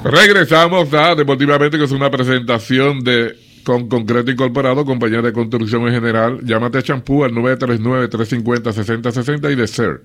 [0.03, 5.95] Regresamos a Deportivamente, que es una presentación de con Concreto Incorporado, compañía de construcción en
[5.95, 6.41] general.
[6.45, 10.03] Llámate a Champú al 939-350-6060 y de SER,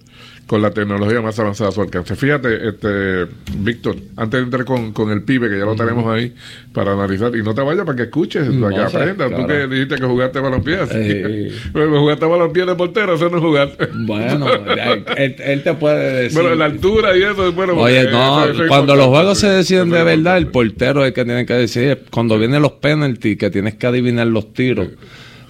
[0.48, 2.16] con la tecnología más avanzada a su alcance.
[2.16, 6.34] Fíjate, este Víctor, antes de entrar con, con el pibe, que ya lo tenemos ahí
[6.74, 9.32] para analizar, y no te vayas para que escuches, para que aprendas.
[9.32, 13.88] Tú que dijiste que jugaste balompié, eh, jugaste balompié de portero, eso no jugaste.
[14.06, 14.48] Bueno,
[15.18, 16.42] él, te puede decir.
[16.42, 17.74] Bueno, la altura y eso, bueno.
[17.74, 21.26] Oye, eh, no, cuando los juegos se deciden de verdad, el portero es el que
[21.26, 22.04] tiene que decidir.
[22.12, 24.90] Cuando vienen los penalties, que tienes que adivinar los tiros.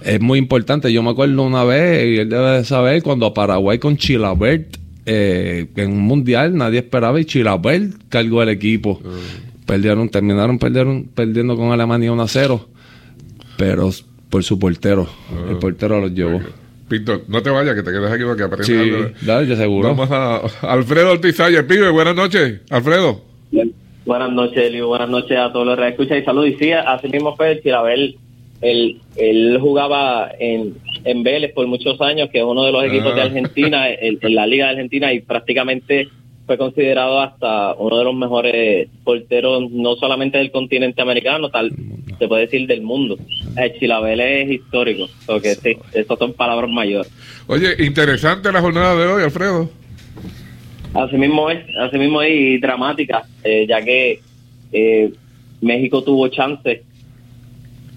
[0.03, 0.91] Es muy importante.
[0.91, 5.67] Yo me acuerdo una vez, y él debe de saber, cuando Paraguay con Chilabert, eh,
[5.75, 9.01] en un mundial nadie esperaba y Chilabert cargó el equipo.
[9.05, 9.09] Ah.
[9.65, 12.69] Perdieron, terminaron perdieron, perdiendo con Alemania 1 a 0,
[13.57, 13.91] pero
[14.29, 15.07] por su portero.
[15.31, 15.51] Ah.
[15.51, 16.41] El portero los llevó.
[16.87, 18.67] Pinto, no te vayas, que te quedes aquí para que aprendas.
[18.67, 19.95] Sí, dale, yo seguro.
[19.95, 21.35] Vamos a Alfredo Ortiz
[21.67, 22.61] pibe, buenas noches.
[22.69, 23.34] Alfredo.
[24.05, 24.87] Buenas noches, Elio.
[24.87, 26.49] Buenas noches a todos los que escuchan y saludos.
[26.49, 28.15] Y sí, así mismo fue Chilabel.
[28.61, 33.15] Él, él jugaba en, en Vélez por muchos años, que es uno de los equipos
[33.15, 33.25] de ah.
[33.25, 36.07] Argentina, en, la Liga de Argentina, y prácticamente
[36.45, 41.71] fue considerado hasta uno de los mejores porteros, no solamente del continente americano, tal,
[42.19, 43.17] se puede decir del mundo.
[43.57, 47.11] El Chilabel es histórico, porque sí, eso son palabras mayores.
[47.47, 49.67] Oye, interesante la jornada de hoy, Alfredo.
[50.95, 54.21] Así mismo es, así mismo es y dramática, eh, ya que
[54.71, 55.11] eh,
[55.59, 56.83] México tuvo chance,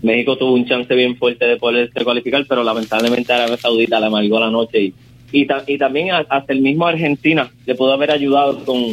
[0.02, 4.40] México tuvo un chance bien fuerte de poderse cualificar, pero lamentablemente Arabia Saudita le amargó
[4.40, 4.94] la noche y,
[5.32, 8.86] y, también hasta el mismo Argentina le pudo haber ayudado con,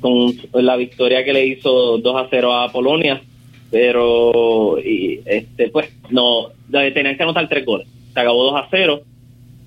[0.00, 3.20] con la victoria que le hizo 2 a 0 a Polonia,
[3.68, 9.02] pero y, este pues no, tenían que anotar tres goles, se acabó 2 a 0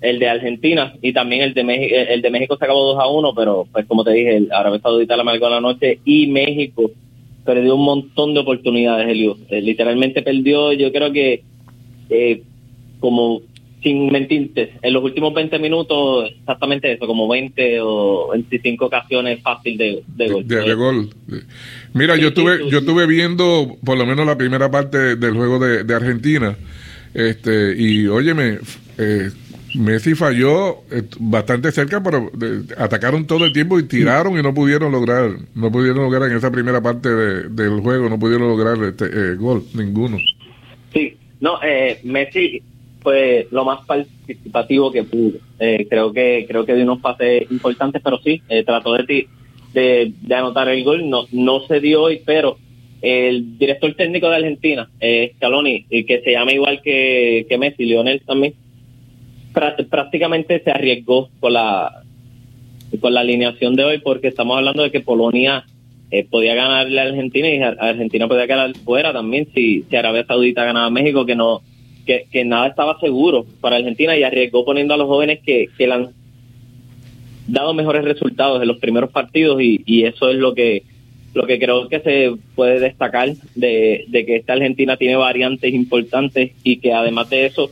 [0.01, 3.07] el de Argentina y también el de México, el de México se acabó 2 a
[3.07, 6.91] 1, pero pues como te dije, el Arabia Saudita la marcó la noche y México
[7.45, 9.37] perdió un montón de oportunidades, Elio.
[9.49, 11.43] Eh, literalmente perdió, yo creo que
[12.09, 12.43] eh,
[12.99, 13.41] como
[13.81, 19.77] sin mentirte, en los últimos 20 minutos, exactamente eso, como 20 o 25 ocasiones fácil
[19.77, 20.47] de, de gol.
[20.47, 21.09] De, gol.
[21.93, 25.83] Mira, yo estuve, yo estuve viendo por lo menos la primera parte del juego de,
[25.83, 26.57] de Argentina,
[27.13, 28.57] este, y óyeme,
[28.97, 29.29] eh,
[29.77, 32.31] Messi falló eh, bastante cerca, pero
[32.77, 36.51] atacaron todo el tiempo y tiraron y no pudieron lograr, no pudieron lograr en esa
[36.51, 40.17] primera parte del juego, no pudieron lograr este eh, gol, ninguno.
[40.93, 42.61] Sí, no, eh, Messi
[43.01, 45.39] fue lo más participativo que pudo.
[45.59, 49.27] Eh, creo que creo que dio unos pases importantes, pero sí, eh, trató de,
[49.73, 51.09] de, de, anotar el gol.
[51.09, 52.57] No, no se dio hoy, pero
[53.01, 54.89] el director técnico de Argentina,
[55.35, 58.55] Scaloni, que se llama igual que, que Messi, Lionel también,
[59.89, 62.03] prácticamente se arriesgó con la
[63.01, 65.65] con la alineación de hoy porque estamos hablando de que Polonia
[66.09, 70.63] eh, podía ganarle a Argentina y Argentina podía quedar fuera también si, si Arabia Saudita
[70.63, 71.61] ganaba a México que no
[72.05, 75.87] que, que, nada estaba seguro para Argentina y arriesgó poniendo a los jóvenes que, que
[75.87, 76.09] le han
[77.47, 80.83] dado mejores resultados en los primeros partidos y, y eso es lo que
[81.33, 86.51] lo que creo que se puede destacar de, de que esta Argentina tiene variantes importantes
[86.63, 87.69] y que además de eso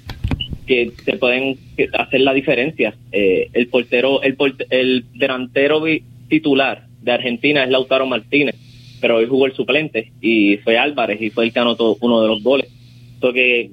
[0.66, 1.58] que se pueden
[1.94, 2.96] hacer la diferencia.
[3.12, 4.36] Eh, el portero, el,
[4.70, 5.84] el delantero
[6.28, 8.56] titular de Argentina es Lautaro Martínez,
[9.00, 12.28] pero hoy jugó el suplente y fue Álvarez y fue el que anotó uno de
[12.28, 12.68] los goles.
[13.14, 13.72] Entonces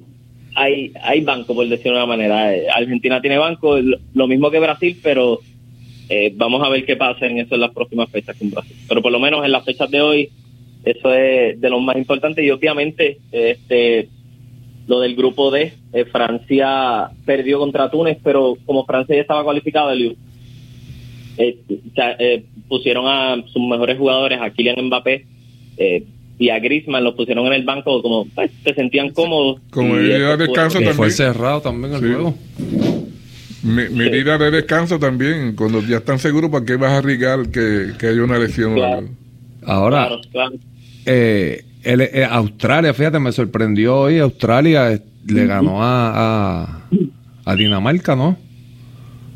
[0.55, 2.51] hay, hay banco, por decirlo de una manera.
[2.75, 5.39] Argentina tiene banco, lo mismo que Brasil, pero
[6.09, 8.75] eh, vamos a ver qué pasa en eso en las próximas fechas con Brasil.
[8.87, 10.29] Pero por lo menos en las fechas de hoy,
[10.83, 14.09] eso es de lo más importante y obviamente este
[14.87, 19.93] lo del grupo D, eh, Francia perdió contra Túnez, pero como Francia ya estaba cualificado,
[19.93, 20.15] eh,
[21.37, 25.25] eh, pusieron a sus mejores jugadores, a Kylian Mbappé
[25.77, 26.03] eh,
[26.37, 29.61] y a Griezmann, los pusieron en el banco como pues, se sentían cómodos.
[29.71, 30.95] Como medida de descanso también.
[30.95, 32.35] Fue cerrado también el juego.
[33.63, 38.07] medida de descanso también, cuando ya están seguros, ¿para qué vas a arriesgar que, que
[38.07, 38.77] haya una lesión?
[39.65, 40.09] Ahora,
[41.05, 44.19] Eh, eh, Australia, fíjate, me sorprendió hoy.
[44.19, 46.83] Australia le ganó a,
[47.45, 48.37] a, Dinamarca, ¿no?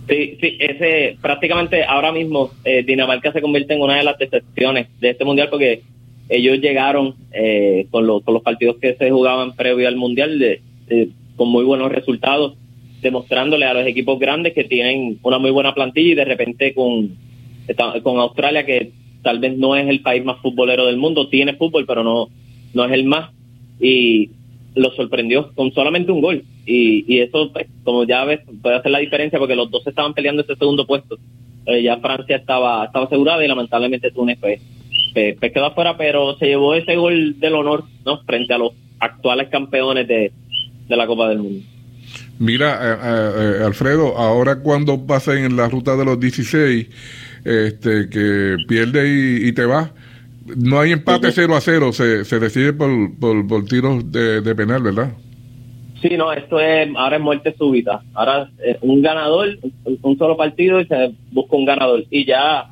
[0.08, 4.88] Sí, sí, ese prácticamente ahora mismo eh, Dinamarca se convierte en una de las decepciones
[5.02, 5.82] de este mundial porque
[6.30, 10.62] ellos llegaron eh, con, los, con los partidos que se jugaban previo al mundial de,
[11.36, 12.56] con muy buenos resultados,
[13.02, 17.18] demostrándole a los equipos grandes que tienen una muy buena plantilla y de repente con,
[18.04, 18.92] con Australia que
[19.24, 22.30] tal vez no es el país más futbolero del mundo, tiene fútbol, pero no,
[22.74, 23.32] no es el más.
[23.80, 24.32] Y
[24.76, 26.44] lo sorprendió con solamente un gol.
[26.66, 30.14] Y, y eso, pues, como ya ves, puede hacer la diferencia porque los dos estaban
[30.14, 31.18] peleando ese segundo puesto.
[31.66, 34.62] Eh, ya Francia estaba, estaba asegurada y lamentablemente Túnez pues,
[35.14, 38.22] pues, pues, quedó afuera, pero se llevó ese gol del honor ¿no?
[38.24, 40.32] frente a los actuales campeones de,
[40.88, 41.66] de la Copa del Mundo.
[42.40, 46.88] Mira, eh, eh, Alfredo, ahora cuando pasen en la ruta de los 16,
[47.48, 49.92] este, que pierde y, te va.
[50.56, 52.90] No hay empate 0 a 0, se, se decide por,
[53.20, 55.14] por, tiros de, penal, ¿verdad?
[56.02, 58.02] Sí, no, esto es, ahora es muerte súbita.
[58.14, 62.04] Ahora es un ganador, un, solo partido y se busca un ganador.
[62.10, 62.70] Y ya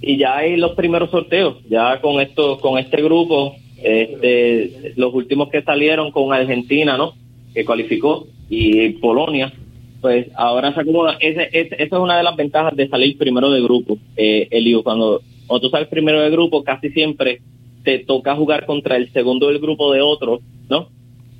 [0.00, 5.48] y ya hay los primeros sorteos, ya con esto, con este grupo, este, los últimos
[5.48, 7.14] que salieron con Argentina, ¿no?
[7.54, 9.52] Que cualificó y Polonia,
[10.02, 11.16] pues ahora se acomoda.
[11.20, 14.48] Ese, esa es una de las ventajas de salir primero de grupo, eh.
[14.82, 17.40] Cuando, cuando tú sales primero de grupo, casi siempre
[17.84, 20.88] te toca jugar contra el segundo del grupo de otro, ¿no?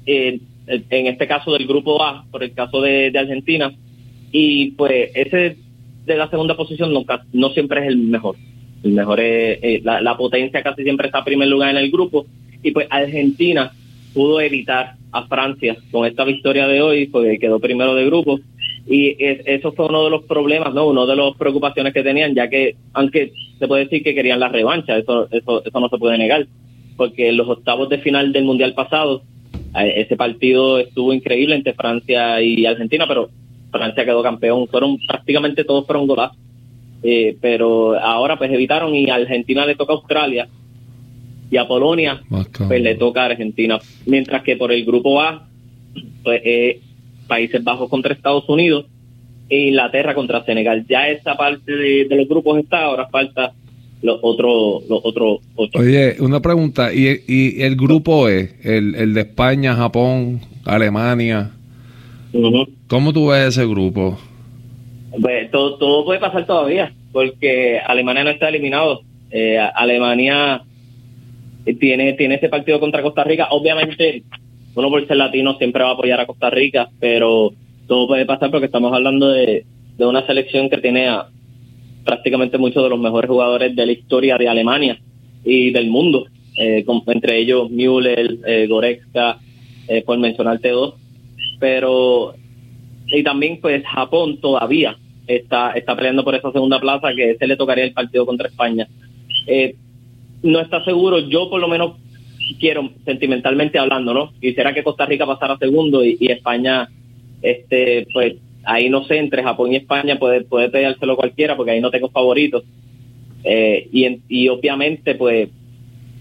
[0.07, 3.73] en este caso del grupo A, por el caso de, Argentina.
[4.31, 5.57] Y pues ese
[6.07, 8.37] de la segunda posición no, no siempre es el mejor.
[8.83, 11.91] El mejor es, eh, la, la potencia casi siempre está en primer lugar en el
[11.91, 12.27] grupo.
[12.63, 13.73] Y pues Argentina
[14.15, 18.41] pudo evitar a Francia con esta victoria de hoy, porque quedó primero de grupo
[18.87, 20.89] y eso fue uno de los problemas, ¿no?
[20.89, 24.49] Uno de las preocupaciones que tenían, ya que, aunque se puede decir que querían la
[24.49, 26.47] revancha, eso, eso, eso no se puede negar,
[26.97, 29.23] porque en los octavos de final del Mundial pasado,
[29.79, 33.31] eh, ese partido estuvo increíble entre Francia y Argentina, pero
[33.71, 36.37] Francia quedó campeón, fueron prácticamente todos fueron golazos.
[37.05, 40.47] Eh, pero ahora pues evitaron y a Argentina le toca a Australia
[41.51, 45.49] y a Polonia pues le toca a Argentina, mientras que por el grupo A
[46.23, 46.81] pues eh,
[47.33, 48.85] Países Bajos contra Estados Unidos
[49.49, 50.85] e Inglaterra contra Senegal.
[50.87, 53.55] Ya esa parte de, los grupos está, ahora falta
[54.03, 55.41] los otros los otros
[55.75, 61.53] Oye, una pregunta, ¿y, y el grupo E, el, el, de España, Japón, Alemania?
[62.87, 64.19] ¿Cómo tú ves ese grupo?
[65.19, 69.01] Pues todo, todo puede pasar todavía, porque Alemania no está eliminado.
[69.31, 70.65] Eh, Alemania
[71.81, 73.49] tiene, tiene ese partido contra Costa Rica.
[73.53, 74.23] Obviamente
[74.75, 77.53] uno por ser latino siempre va a apoyar a Costa Rica, pero
[77.87, 79.65] todo puede pasar porque estamos hablando de,
[79.99, 81.29] una selección que tiene a
[82.05, 84.99] prácticamente muchos de los mejores jugadores de la historia de Alemania
[85.45, 86.27] y del mundo,
[86.59, 89.39] eh, entre ellos Müller, eh, Goretzka,
[89.87, 90.95] eh, por mencionarte dos,
[91.61, 92.35] pero
[93.07, 94.97] y también pues Japón todavía
[95.27, 98.89] está está peleando por esa segunda plaza que se le tocaría el partido contra España.
[99.47, 99.77] Eh,
[100.43, 101.97] no está seguro, yo por lo menos
[102.55, 104.33] quiero, sentimentalmente hablando, ¿no?
[104.41, 106.89] Quisiera que Costa Rica pasara segundo y, España
[107.41, 108.35] este, pues
[108.65, 112.09] ahí no sé, entre Japón y España puede, puede peleárselo cualquiera porque ahí no tengo
[112.11, 112.65] favoritos.
[113.45, 115.49] Eh, y, y obviamente, pues,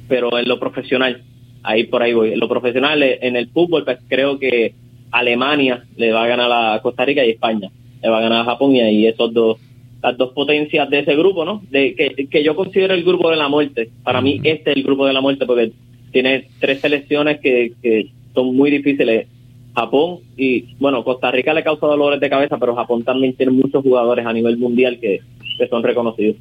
[0.07, 1.21] pero en lo profesional,
[1.63, 2.33] ahí por ahí voy.
[2.33, 4.73] En lo profesional, eh, en el fútbol, pues creo que
[5.11, 7.69] Alemania le va a ganar a Costa Rica y España
[8.01, 9.57] le va a ganar a Japón y ahí esos dos
[10.01, 11.61] las dos potencias de ese grupo, ¿no?
[11.69, 13.89] De que, que yo considero el grupo de la muerte.
[14.03, 15.73] Para mí este es el grupo de la muerte porque
[16.11, 19.27] tiene tres selecciones que, que son muy difíciles.
[19.73, 23.81] Japón y, bueno, Costa Rica le causa dolores de cabeza, pero Japón también tiene muchos
[23.81, 25.21] jugadores a nivel mundial que,
[25.57, 26.35] que son reconocidos.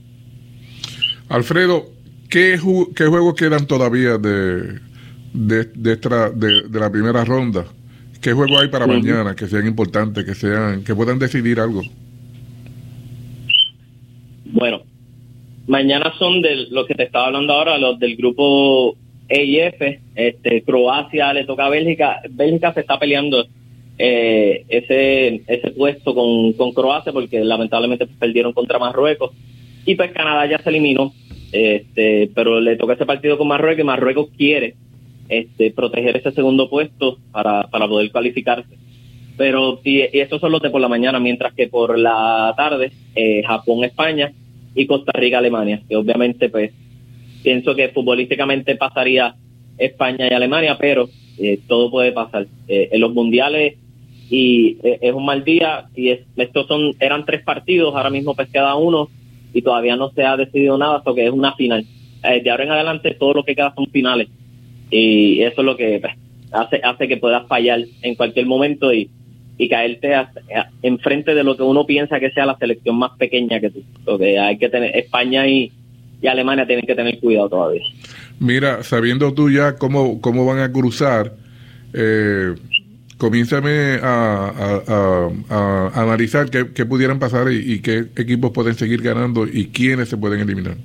[1.28, 1.84] Alfredo,
[2.28, 2.58] ¿qué,
[2.96, 4.80] qué juegos quedan todavía de,
[5.32, 7.66] de, de, esta, de, de la primera ronda?
[8.20, 11.82] ¿Qué juegos hay para mañana que sean importantes, que sean que puedan decidir algo?
[14.46, 14.82] Bueno,
[15.68, 18.96] mañana son de lo que te estaba hablando ahora, los del grupo
[19.30, 20.00] E y F.
[20.14, 22.20] Este, Croacia le toca a Bélgica.
[22.28, 23.46] Bélgica se está peleando
[23.96, 29.30] eh, ese ese puesto con, con Croacia porque lamentablemente perdieron contra Marruecos.
[29.86, 31.12] Y pues Canadá ya se eliminó,
[31.52, 34.74] este, pero le toca ese partido con Marruecos y Marruecos quiere
[35.28, 38.76] este, proteger ese segundo puesto para, para poder cualificarse.
[39.36, 42.92] Pero y, y estos son los de por la mañana, mientras que por la tarde
[43.14, 44.32] eh, Japón, España
[44.74, 46.72] y Costa Rica, Alemania, que obviamente pues
[47.42, 49.34] pienso que futbolísticamente pasaría
[49.78, 52.46] España y Alemania, pero eh, todo puede pasar.
[52.68, 53.76] Eh, en los mundiales
[54.30, 58.34] y eh, es un mal día y es, estos son eran tres partidos, ahora mismo
[58.34, 59.08] pues queda uno
[59.52, 61.84] y todavía no se ha decidido nada, hasta que es una final.
[62.22, 64.28] Eh, de ahora en adelante todo lo que queda son finales
[64.90, 66.12] y eso es lo que pues,
[66.52, 69.08] hace hace que puedas fallar en cualquier momento y,
[69.56, 70.14] y caerte
[70.82, 73.82] enfrente de lo que uno piensa que sea la selección más pequeña que tú.
[74.04, 75.72] Porque hay que tener España y,
[76.22, 77.82] y Alemania tienen que tener cuidado todavía.
[78.38, 81.34] Mira, sabiendo tú ya cómo, cómo van a cruzar,
[81.92, 82.54] eh,
[83.18, 88.74] comiénzame a, a, a, a analizar qué, qué, pudieran pasar y, y, qué equipos pueden
[88.74, 90.76] seguir ganando y quiénes se pueden eliminar.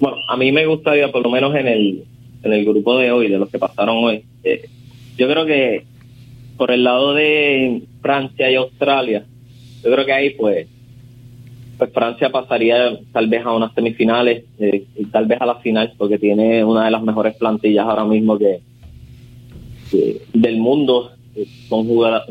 [0.00, 2.04] Bueno, a mí me gustaría, por lo menos en el,
[2.42, 4.68] en el grupo de hoy, de los que pasaron hoy, eh,
[5.16, 5.84] yo creo que
[6.56, 9.24] por el lado de Francia y Australia,
[9.84, 10.66] yo creo que ahí pues,
[11.78, 15.92] pues Francia pasaría tal vez a unas semifinales eh, y tal vez a la final,
[15.96, 18.60] porque tiene una de las mejores plantillas ahora mismo que,
[20.34, 21.86] del mundo, eh, con,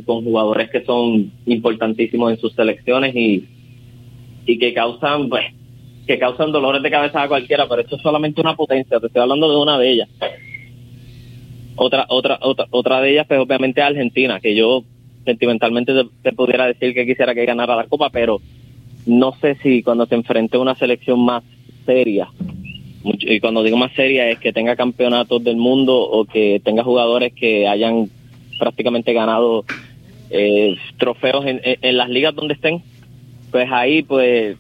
[0.06, 3.48] con jugadores que son importantísimos en sus selecciones y,
[4.46, 5.46] y que causan pues
[6.06, 9.22] que causan dolores de cabeza a cualquiera, pero esto es solamente una potencia, te estoy
[9.22, 10.10] hablando de una de ellas.
[11.76, 14.84] Otra, otra, otra, otra de ellas, pues obviamente Argentina, que yo
[15.26, 18.40] sentimentalmente te, te, pudiera decir que quisiera que ganara la Copa, pero
[19.08, 21.44] no sé si cuando se enfrente a una selección más
[21.86, 22.30] seria,
[23.04, 27.34] y cuando digo más seria es que tenga campeonatos del mundo o que tenga jugadores
[27.34, 28.10] que hayan
[28.60, 29.64] prácticamente ganado
[30.30, 32.84] eh, trofeos en, en las ligas donde estén,
[33.52, 34.58] pues ahí pues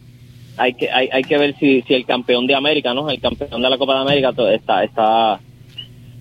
[0.57, 3.09] hay que hay, hay que ver si, si el campeón de América, ¿no?
[3.09, 5.39] El campeón de la Copa de América está está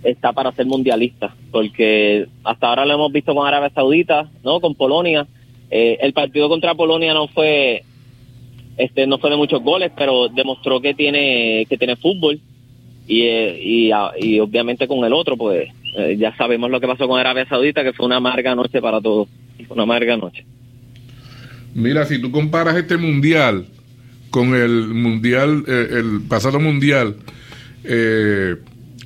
[0.03, 4.61] está para ser mundialista, porque hasta ahora lo hemos visto con Arabia Saudita, ¿no?
[4.61, 5.27] Con Polonia.
[5.71, 7.83] Eh, el partido contra Polonia no fue
[8.77, 12.41] este no fue de muchos goles, pero demostró que tiene que tiene fútbol
[13.07, 17.09] y, eh, y, y obviamente con el otro pues eh, ya sabemos lo que pasó
[17.09, 19.29] con Arabia Saudita, que fue una amarga noche para todos,
[19.71, 20.45] una amarga noche.
[21.75, 23.67] Mira, si tú comparas este mundial
[24.31, 27.17] con el mundial, eh, el pasado mundial,
[27.85, 28.57] eh,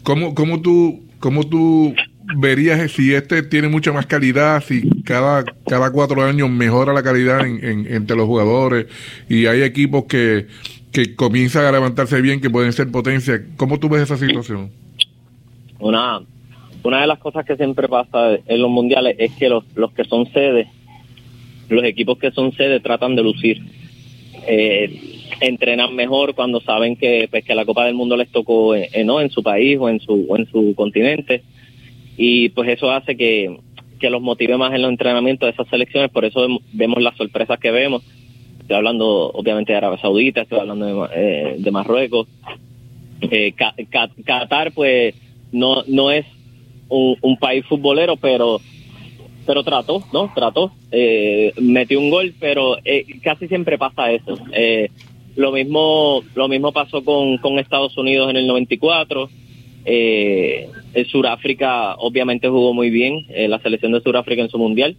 [0.02, 1.94] ¿cómo, cómo, tú, ¿cómo tú
[2.36, 7.46] verías si este tiene mucha más calidad, si cada, cada cuatro años mejora la calidad
[7.46, 8.86] en, en, entre los jugadores
[9.28, 10.46] y hay equipos que,
[10.92, 13.42] que comienzan a levantarse bien, que pueden ser potencia?
[13.56, 14.70] ¿Cómo tú ves esa situación?
[15.78, 16.20] Una,
[16.82, 20.04] una de las cosas que siempre pasa en los mundiales es que los, los que
[20.04, 20.68] son sedes,
[21.68, 23.62] los equipos que son sedes tratan de lucir.
[24.46, 28.90] Eh, entrenan mejor cuando saben que pues que la Copa del Mundo les tocó eh,
[29.04, 31.42] no en su país o en su o en su continente
[32.22, 33.58] y pues eso hace que,
[33.98, 37.58] que los motive más en los entrenamientos de esas selecciones por eso vemos las sorpresas
[37.58, 38.02] que vemos
[38.60, 42.28] estoy hablando obviamente de Arabia Saudita estoy hablando de, eh, Marruecos
[43.22, 43.54] eh,
[44.24, 45.14] Qatar pues
[45.50, 46.26] no no es
[46.90, 48.60] un, un país futbolero pero
[49.46, 50.30] pero trató, ¿no?
[50.32, 54.38] Trató, eh, metió un gol, pero eh, casi siempre pasa eso.
[54.52, 54.90] Eh,
[55.34, 59.28] lo mismo, lo mismo pasó con, con Estados Unidos en el 94.
[59.92, 64.96] Eh, el Suráfrica obviamente jugó muy bien, eh, la selección de Suráfrica en su mundial.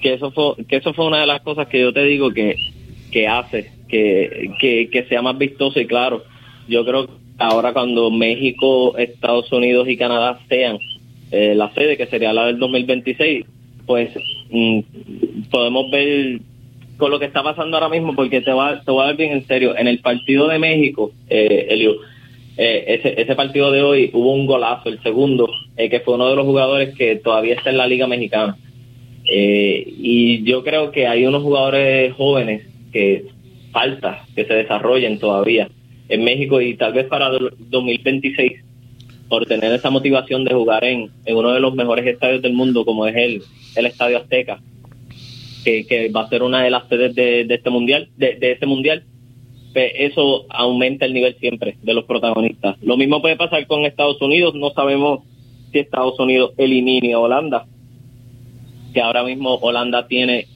[0.00, 2.56] Que eso fue, que eso fue una de las cosas que yo te digo que,
[3.10, 6.24] que hace que, que, que sea más vistoso y claro.
[6.66, 10.78] Yo creo que ahora cuando México, Estados Unidos y Canadá sean
[11.30, 13.44] eh, la sede, que sería la del 2026,
[13.84, 14.10] pues
[14.50, 14.80] mm,
[15.50, 16.40] podemos ver
[16.96, 19.32] con lo que está pasando ahora mismo, porque te va, te voy a dar bien
[19.32, 21.66] en serio, en el partido de México, eh,
[22.56, 26.28] eh, ese, ese partido de hoy hubo un golazo, el segundo, eh, que fue uno
[26.28, 28.56] de los jugadores que todavía está en la Liga Mexicana.
[29.24, 33.26] Eh, y yo creo que hay unos jugadores jóvenes que
[33.70, 35.68] falta que se desarrollen todavía
[36.08, 38.64] en México y tal vez para 2026
[39.28, 42.84] por tener esa motivación de jugar en, en uno de los mejores estadios del mundo
[42.84, 43.42] como es el,
[43.76, 44.60] el Estadio Azteca
[45.64, 49.04] que, que va a ser una de las sedes de, este mundial de, este mundial
[49.74, 52.76] eso aumenta el nivel siempre de los protagonistas.
[52.82, 55.20] Lo mismo puede pasar con Estados Unidos, no sabemos
[55.70, 57.66] si Estados Unidos elimine a Holanda,
[58.92, 60.46] que ahora mismo Holanda tiene,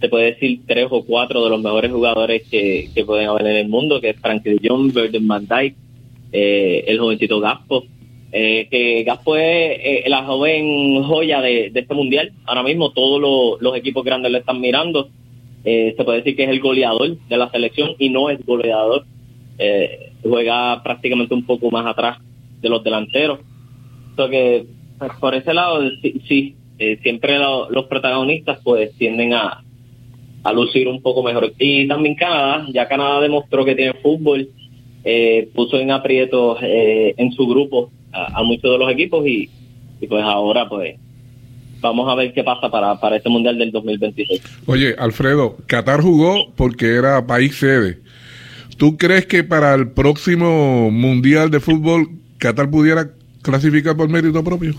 [0.00, 3.56] se puede decir, tres o cuatro de los mejores jugadores que, que pueden haber en
[3.56, 5.74] el mundo, que es Frankie de Jong, Burden Van Dijk,
[6.32, 7.84] eh, el jovencito Gaspo,
[8.32, 12.32] eh, que Gaspo es eh, la joven joya de, este mundial.
[12.44, 15.08] Ahora mismo todos los, los equipos grandes lo están mirando
[15.68, 19.04] eh, se puede decir que es el goleador de la selección y no es goleador.
[19.58, 22.18] Eh, juega prácticamente un poco más atrás
[22.60, 23.40] de los delanteros.
[24.16, 24.64] que
[24.96, 25.80] pues, por ese lado,
[26.28, 29.62] sí, eh, siempre los protagonistas pues tienden a,
[30.54, 31.52] lucir un poco mejor.
[31.58, 34.48] Y también Canadá, ya Canadá demostró que tiene fútbol,
[35.02, 39.50] eh, puso en aprietos eh, en su grupo a, a, muchos de los equipos y,
[40.00, 40.96] y pues ahora pues
[41.80, 44.42] vamos a ver qué pasa para, para este Mundial del 2026.
[44.66, 47.98] Oye, Alfredo, Qatar jugó porque era país sede.
[48.76, 52.08] ¿Tú crees que para el próximo Mundial de Fútbol
[52.38, 53.10] Qatar pudiera
[53.42, 54.74] clasificar por mérito propio?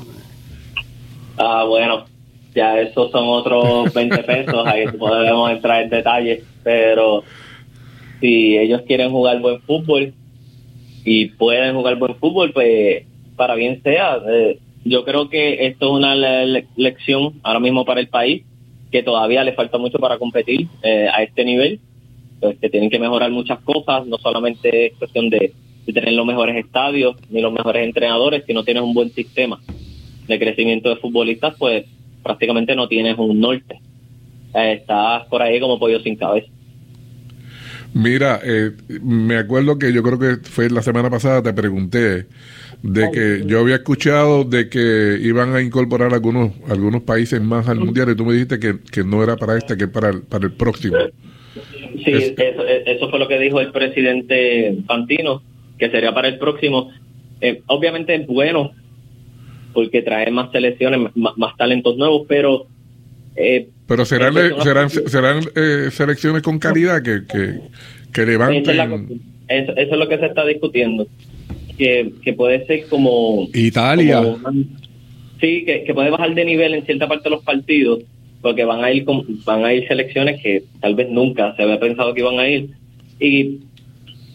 [1.38, 2.06] Ah, bueno,
[2.54, 7.24] ya esos son otros 20 pesos, ahí podemos entrar en detalle, pero
[8.20, 10.14] si ellos quieren jugar buen fútbol
[11.04, 13.04] y pueden jugar buen fútbol, pues
[13.36, 18.00] para bien sea, eh, yo creo que esto es una le lección ahora mismo para
[18.00, 18.44] el país,
[18.92, 21.80] que todavía le falta mucho para competir eh, a este nivel,
[22.40, 25.54] pues que tienen que mejorar muchas cosas, no solamente es cuestión de,
[25.86, 29.60] de, tener los mejores estadios ni los mejores entrenadores, si no tienes un buen sistema
[30.28, 31.86] de crecimiento de futbolistas, pues
[32.24, 33.80] prácticamente no tienes un norte.
[34.54, 36.48] Eh, estás por ahí como pollo sin cabeza.
[37.94, 38.72] Mira, eh,
[39.02, 42.28] me acuerdo que yo creo que fue la semana pasada, te pregunté
[42.84, 47.80] de que yo había escuchado de que iban a incorporar algunos algunos países más al
[47.80, 50.46] mundial y tú me dijiste que, que no era para este, que para el, para
[50.46, 50.98] el próximo.
[52.06, 55.42] Sí, eso, eso, fue lo que dijo el presidente Fantino,
[55.80, 56.92] que sería para el próximo.
[57.42, 58.72] Eh, obviamente es bueno
[59.74, 62.68] porque trae más selecciones, más, más talentos nuevos, pero...
[63.36, 67.60] Eh, pero serán, serán, serán eh, selecciones con calidad que, que,
[68.12, 69.22] que levanten...
[69.48, 71.08] Eso, eso es lo que se está discutiendo
[71.78, 73.48] que, que puede ser como...
[73.54, 74.22] Italia.
[74.22, 74.52] Como,
[75.40, 78.04] sí, que, que, puede bajar de nivel en cierta parte de los partidos,
[78.42, 81.80] porque van a ir con, van a ir selecciones que tal vez nunca se había
[81.80, 82.70] pensado que iban a ir.
[83.20, 83.60] Y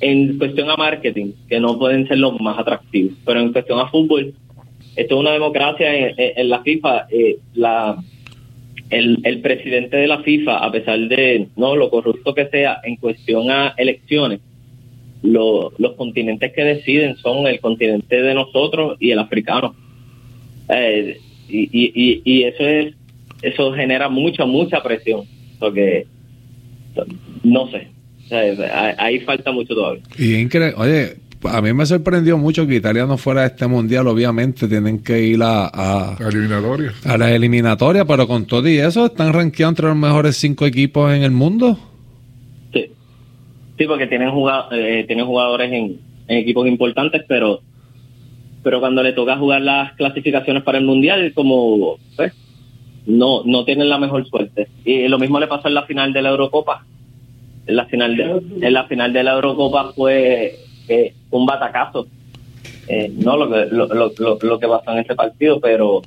[0.01, 3.89] en cuestión a marketing, que no pueden ser los más atractivos, pero en cuestión a
[3.89, 4.35] fútbol,
[4.97, 7.07] esto es una democracia en, en la FIFA.
[7.11, 7.97] Eh, la
[8.93, 12.97] el, el presidente de la FIFA, a pesar de no lo corrupto que sea, en
[12.97, 14.41] cuestión a elecciones,
[15.23, 19.75] lo, los continentes que deciden son el continente de nosotros y el africano.
[20.69, 21.19] Eh,
[21.49, 22.95] y, y, y, eso es
[23.43, 25.25] eso genera mucha, mucha presión,
[25.59, 26.07] porque
[27.43, 27.89] no sé,
[28.99, 30.03] ahí falta mucho todavía.
[30.17, 34.07] Y increíble, oye, a mí me sorprendió mucho que Italia no fuera a este mundial,
[34.07, 36.93] obviamente tienen que ir a, a, a eliminatoria.
[37.05, 41.13] A la eliminatoria, pero con todo y eso están rankeados entre los mejores cinco equipos
[41.13, 41.79] en el mundo.
[43.83, 47.63] Sí, porque tienen, jugado, eh, tienen jugadores en, equipos importantes, pero
[48.63, 52.33] pero cuando le toca jugar las clasificaciones para el mundial, como pues,
[53.07, 54.69] no no tienen la mejor suerte.
[54.85, 56.87] Y lo mismo le pasó en la final de la Eurocopa.
[57.67, 62.07] En la final de, la final de la Eurocopa fue eh, un batacazo.
[62.87, 66.03] Eh, no lo que lo, lo, lo, que pasó en ese partido, pero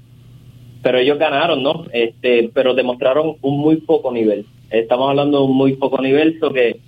[0.81, 1.87] pero ellos ganaron, ¿no?
[1.91, 4.45] Este, pero demostraron un muy poco nivel.
[4.69, 6.79] Estamos hablando de un muy poco nivel, que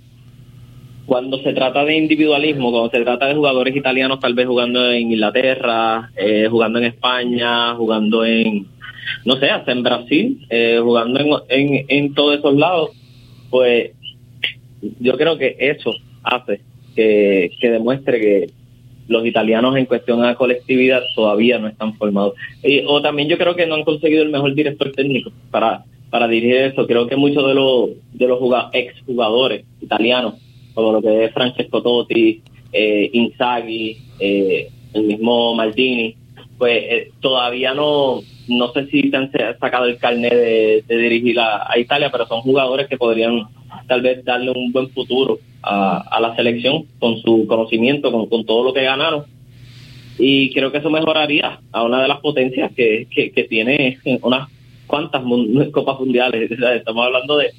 [1.08, 5.10] cuando se trata de individualismo, cuando se trata de jugadores italianos tal vez jugando en
[5.10, 8.66] Inglaterra, eh, jugando en España, jugando en,
[9.24, 12.90] no sé, hasta en Brasil, eh, jugando en, en, en, todos esos lados,
[13.48, 13.92] pues
[15.00, 16.60] yo creo que eso hace
[16.94, 18.50] que, que demuestre que
[19.08, 22.34] los italianos en cuestión a colectividad todavía no están formados.
[22.86, 26.56] O también yo creo que no han conseguido el mejor director técnico para, para dirigir
[26.56, 26.86] eso.
[26.86, 28.40] Creo que muchos de los, de los
[28.74, 30.34] ex jugadores italianos
[30.78, 32.40] como lo que es Francesco Totti,
[32.72, 36.14] eh, Inzaghi, eh, el mismo Maldini,
[36.56, 41.76] pues eh, todavía no, no sé si se han sacado el carnet de, dirigir a,
[41.76, 43.48] Italia, pero son jugadores que podrían
[43.88, 48.72] tal vez darle un buen futuro a, la selección con su conocimiento, con, todo lo
[48.72, 49.24] que ganaron.
[50.16, 54.48] Y creo que eso mejoraría a una de las potencias que, que, tiene unas
[54.86, 55.24] cuantas
[55.72, 56.48] copas mundiales.
[56.76, 57.50] Estamos hablando de,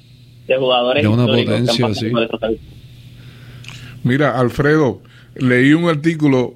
[0.56, 1.02] jugadores.
[1.02, 2.10] De una potencia, sí.
[4.04, 5.00] Mira, Alfredo,
[5.34, 6.54] leí un artículo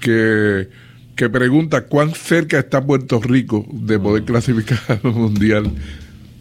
[0.00, 0.68] que
[1.16, 5.70] que pregunta cuán cerca está Puerto Rico de poder clasificar al mundial.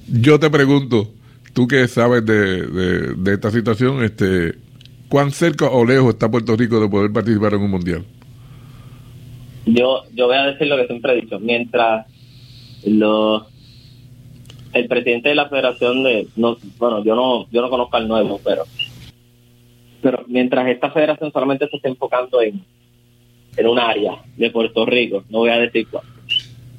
[0.07, 1.09] Yo te pregunto,
[1.53, 2.65] tú que sabes de,
[3.15, 4.55] de, esta situación, este,
[5.09, 8.05] ¿cuán cerca o lejos está Puerto Rico de poder participar en un mundial?
[9.65, 11.39] Yo, yo voy a decir lo que siempre he dicho.
[11.39, 12.07] Mientras
[12.85, 13.43] los
[14.73, 18.39] el presidente de la federación de no, bueno yo no yo no conozco al nuevo
[18.41, 18.63] pero
[20.01, 22.61] pero mientras esta federación solamente se está enfocando en
[23.57, 26.03] en un área de Puerto Rico, no voy a decir cuál,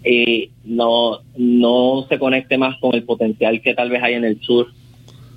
[0.04, 4.40] y no, no se conecte más con el potencial que tal vez hay en el
[4.40, 4.68] sur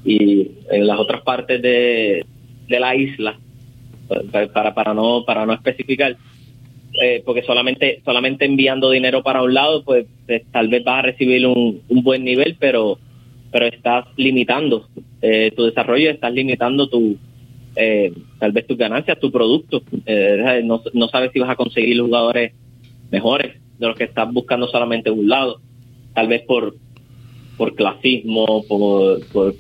[0.04, 2.26] y en las otras partes de,
[2.68, 3.38] de la isla,
[4.32, 6.16] para, para, no, para no especificar.
[7.02, 11.02] Eh, porque solamente solamente enviando dinero para un lado, pues, pues tal vez vas a
[11.02, 12.98] recibir un, un buen nivel, pero
[13.52, 14.88] pero estás limitando
[15.22, 17.18] eh, tu desarrollo, estás limitando tu,
[17.76, 19.82] eh, tal vez tus ganancias, tu producto.
[20.06, 22.54] Eh, no, no sabes si vas a conseguir jugadores
[23.12, 25.60] mejores de los que estás buscando solamente un lado.
[26.14, 26.76] Tal vez por,
[27.58, 29.54] por clasismo, por, por,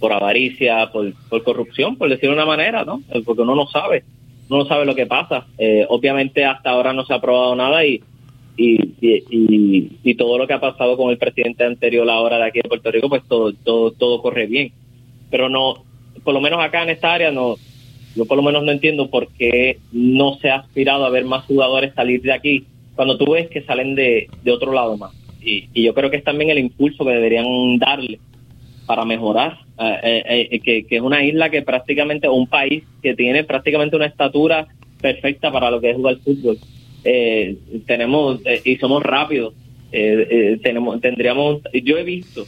[0.00, 3.02] por, avaricia, por, por, corrupción, por decirlo de una manera, ¿no?
[3.12, 4.04] Eh, porque uno no sabe,
[4.48, 5.46] uno no sabe lo que pasa.
[5.88, 8.02] obviamente hasta ahora no se ha aprobado nada y,
[8.56, 12.60] y, y, y, todo lo que ha pasado con el presidente anterior ahora de aquí
[12.62, 14.72] de Puerto Rico, pues todo, todo, todo corre bien.
[15.30, 15.84] Pero no,
[16.24, 17.56] por lo menos acá en esta área, no,
[18.14, 21.44] yo por lo menos no entiendo por qué no se ha aspirado a ver más
[21.46, 25.12] jugadores salir de aquí cuando tú ves que salen de, de otro lado más.
[25.44, 28.20] Y, yo creo que es también el impulso que deberían darle
[28.86, 33.44] para mejorar, eh, eh, eh, que, es una isla que prácticamente, un país que tiene
[33.44, 34.68] prácticamente una estatura
[35.00, 36.58] perfecta para lo que es jugar fútbol.
[37.86, 39.54] tenemos, y somos rápidos,
[39.90, 42.44] tenemos, tendríamos, yo he visto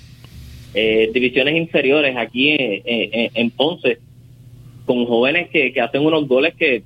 [0.75, 3.99] eh, divisiones inferiores aquí en, Ponce,
[4.85, 6.83] con jóvenes que, hacen unos goles que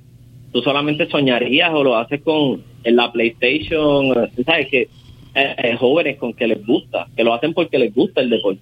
[0.51, 4.13] tú solamente soñarías o lo haces con en la PlayStation,
[4.45, 4.67] ¿sabes?
[4.69, 4.81] Que
[5.35, 8.61] eh, eh, jóvenes con que les gusta, que lo hacen porque les gusta el deporte.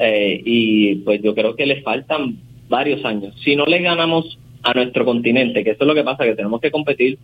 [0.00, 2.38] y pues yo creo que les faltan
[2.68, 3.34] varios años.
[3.42, 6.60] Si no le ganamos a nuestro continente, que eso es lo que pasa, que tenemos
[6.60, 7.18] que competir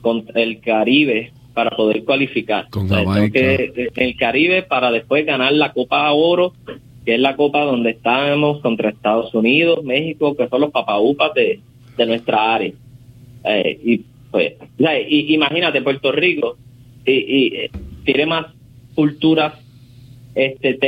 [0.00, 2.68] con el Caribe para poder cualificar.
[2.68, 2.88] Con
[3.30, 6.52] que, el Caribe para después ganar la Copa Oro,
[7.04, 11.60] que es la copa donde estamos contra Estados Unidos, México, que son los papaupas de,
[11.96, 12.72] de nuestra área.
[13.44, 14.00] Eh, y
[14.30, 14.54] pues,
[15.08, 16.56] imagínate, Puerto Rico
[17.06, 17.70] y, eh,
[18.04, 18.46] tiene más
[18.94, 19.54] culturas,
[20.34, 20.78] este,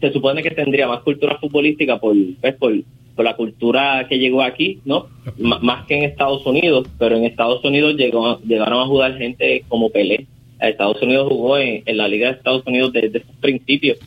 [0.00, 2.72] se supone que tendría más cultura futbolística por, pues, por
[3.14, 5.06] por la cultura que llegó aquí, ¿no?
[5.38, 9.90] más que en Estados Unidos, pero en Estados Unidos llegó, llegaron a jugar gente como
[9.90, 10.26] Pelé.
[10.60, 13.98] Estados Unidos jugó en, la Liga de Estados Unidos desde sus principios,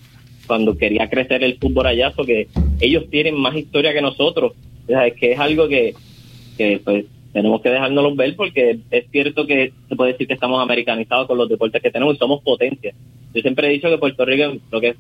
[0.48, 2.48] cuando quería crecer el fútbol allá, porque
[2.80, 4.54] ellos tienen más historia que nosotros.
[4.88, 5.94] es que es algo que,
[6.58, 10.62] que pues tenemos que dejárnoslo ver porque es cierto que se puede decir que estamos
[10.62, 12.94] americanizados con los deportes que tenemos y somos potencia.
[13.34, 14.96] Yo siempre he dicho que Puerto Rico, lo que es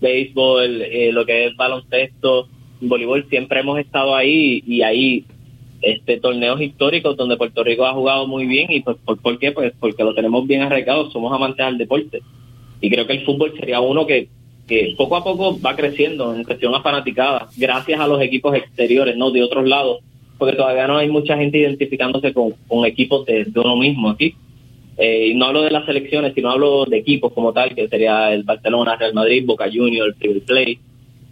[0.00, 2.48] béisbol, eh, lo que es baloncesto,
[2.88, 5.24] voleibol siempre hemos estado ahí y hay
[5.82, 9.52] este torneos históricos donde Puerto Rico ha jugado muy bien y pues ¿por, qué?
[9.52, 12.22] Pues porque lo tenemos bien arreglado, somos amantes al deporte
[12.80, 14.28] y creo que el fútbol sería uno que,
[14.96, 19.42] poco a poco va creciendo en cuestión a gracias a los equipos exteriores, no de
[19.42, 20.00] otros lados,
[20.38, 22.54] porque todavía no hay mucha gente identificándose con,
[22.84, 24.34] equipos de, uno mismo aquí.
[24.96, 28.32] Eh, y no hablo de las selecciones, sino hablo de equipos como tal, que sería
[28.32, 30.78] el Barcelona, Real Madrid, Boca Juniors, River Plate,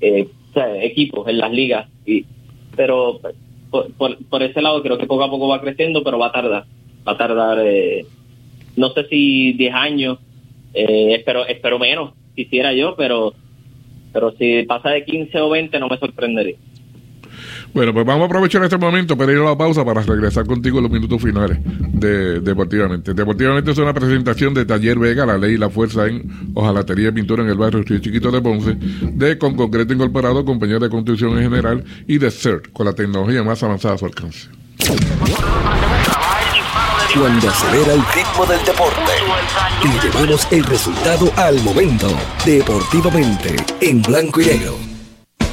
[0.00, 1.88] eh, equipos en las ligas.
[2.06, 2.24] Y,
[2.76, 3.20] pero
[3.70, 6.64] por, por, ese lado creo que poco a poco va creciendo, pero va a tardar.
[7.06, 8.04] Va a tardar, eh,
[8.76, 10.18] no sé si 10 años,
[10.74, 13.34] eh, espero, espero menos, quisiera yo, pero,
[14.12, 16.56] pero si pasa de 15 o 20 no me sorprendería.
[17.74, 20.78] Bueno, pues vamos a aprovechar este momento para ir a la pausa para regresar contigo
[20.78, 23.14] en los minutos finales de Deportivamente.
[23.14, 27.12] Deportivamente es una presentación de Taller Vega, la ley y la fuerza en hojalatería y
[27.12, 31.38] pintura en el barrio Río Chiquito de Ponce, de Con Concreto Incorporado, compañía de construcción
[31.38, 34.48] en general, y de CERT, con la tecnología más avanzada a su alcance.
[37.14, 39.12] Cuando acelera el ritmo del deporte
[39.84, 42.08] y llevamos el resultado al momento,
[42.44, 44.91] deportivamente, en blanco y negro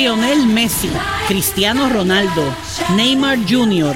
[0.00, 0.88] Lionel Messi,
[1.28, 2.42] Cristiano Ronaldo,
[2.96, 3.94] Neymar Jr.,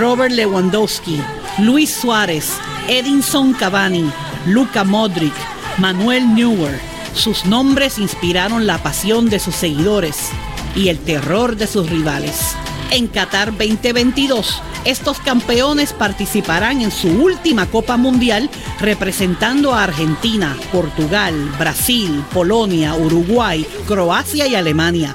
[0.00, 1.20] Robert Lewandowski,
[1.58, 2.54] Luis Suárez,
[2.88, 4.10] Edinson Cavani,
[4.46, 5.34] Luca Modric,
[5.76, 6.80] Manuel Neuer.
[7.12, 10.30] Sus nombres inspiraron la pasión de sus seguidores
[10.74, 12.56] y el terror de sus rivales.
[12.90, 18.48] En Qatar 2022, estos campeones participarán en su última Copa Mundial
[18.80, 25.14] representando a Argentina, Portugal, Brasil, Polonia, Uruguay, Croacia y Alemania.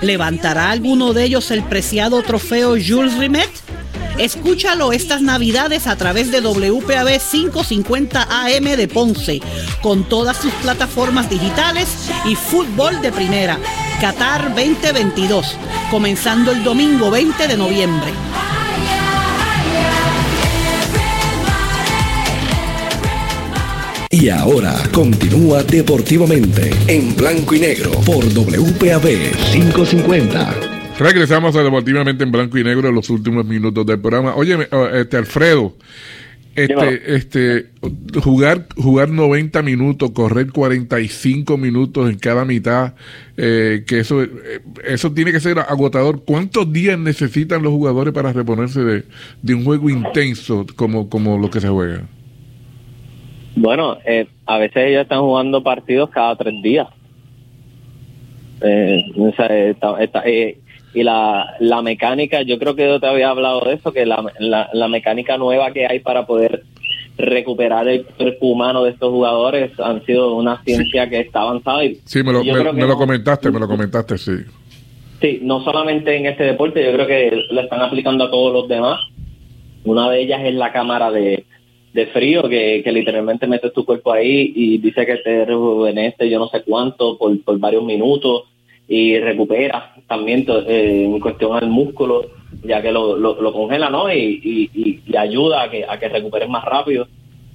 [0.00, 3.50] ¿Levantará alguno de ellos el preciado trofeo Jules Rimet?
[4.18, 9.40] Escúchalo estas navidades a través de WPAB 550 AM de Ponce,
[9.82, 11.88] con todas sus plataformas digitales
[12.24, 13.58] y fútbol de primera.
[14.00, 15.56] Qatar 2022,
[15.90, 18.12] comenzando el domingo 20 de noviembre.
[24.24, 29.02] Y ahora continúa deportivamente en blanco y negro por WPAB
[29.52, 30.54] 550.
[30.98, 34.34] Regresamos a Deportivamente en Blanco y Negro en los últimos minutos del programa.
[34.34, 35.76] Oye, este Alfredo,
[36.56, 37.66] este, este,
[38.22, 42.94] jugar, jugar 90 minutos, correr 45 minutos en cada mitad,
[43.36, 44.30] eh, que eso, eh,
[44.86, 46.22] eso tiene que ser agotador.
[46.24, 49.04] ¿Cuántos días necesitan los jugadores para reponerse de,
[49.42, 52.04] de un juego intenso como, como lo que se juega?
[53.56, 56.88] Bueno, eh, a veces ellos están jugando partidos cada tres días.
[58.60, 59.04] Eh,
[60.24, 60.58] eh,
[60.94, 64.24] y la, la mecánica, yo creo que yo te había hablado de eso, que la,
[64.38, 66.64] la, mecánica nueva que hay para poder
[67.16, 71.84] recuperar el cuerpo humano de estos jugadores han sido una ciencia que está avanzada.
[71.84, 74.32] Y sí, me lo, me, lo comentaste, me lo comentaste, sí.
[75.20, 78.68] Sí, no solamente en este deporte, yo creo que lo están aplicando a todos los
[78.68, 79.00] demás.
[79.84, 81.44] Una de ellas es la cámara de,
[81.94, 86.40] de frío que, que, literalmente metes tu cuerpo ahí y dice que te rejuvenece yo
[86.40, 88.42] no sé cuánto por, por varios minutos
[88.88, 92.26] y recupera también eh, en cuestión al músculo
[92.64, 94.12] ya que lo, lo, congela ¿no?
[94.12, 94.40] y,
[94.74, 97.06] y, y, ayuda a que, a que recuperes más rápido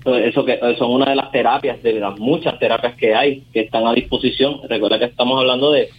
[0.06, 3.86] eso que son una de las terapias de las muchas terapias que hay que están
[3.88, 5.90] a disposición recuerda que estamos hablando de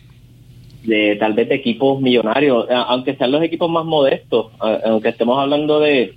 [0.85, 5.79] de tal vez de equipos millonarios aunque sean los equipos más modestos aunque estemos hablando
[5.79, 6.15] de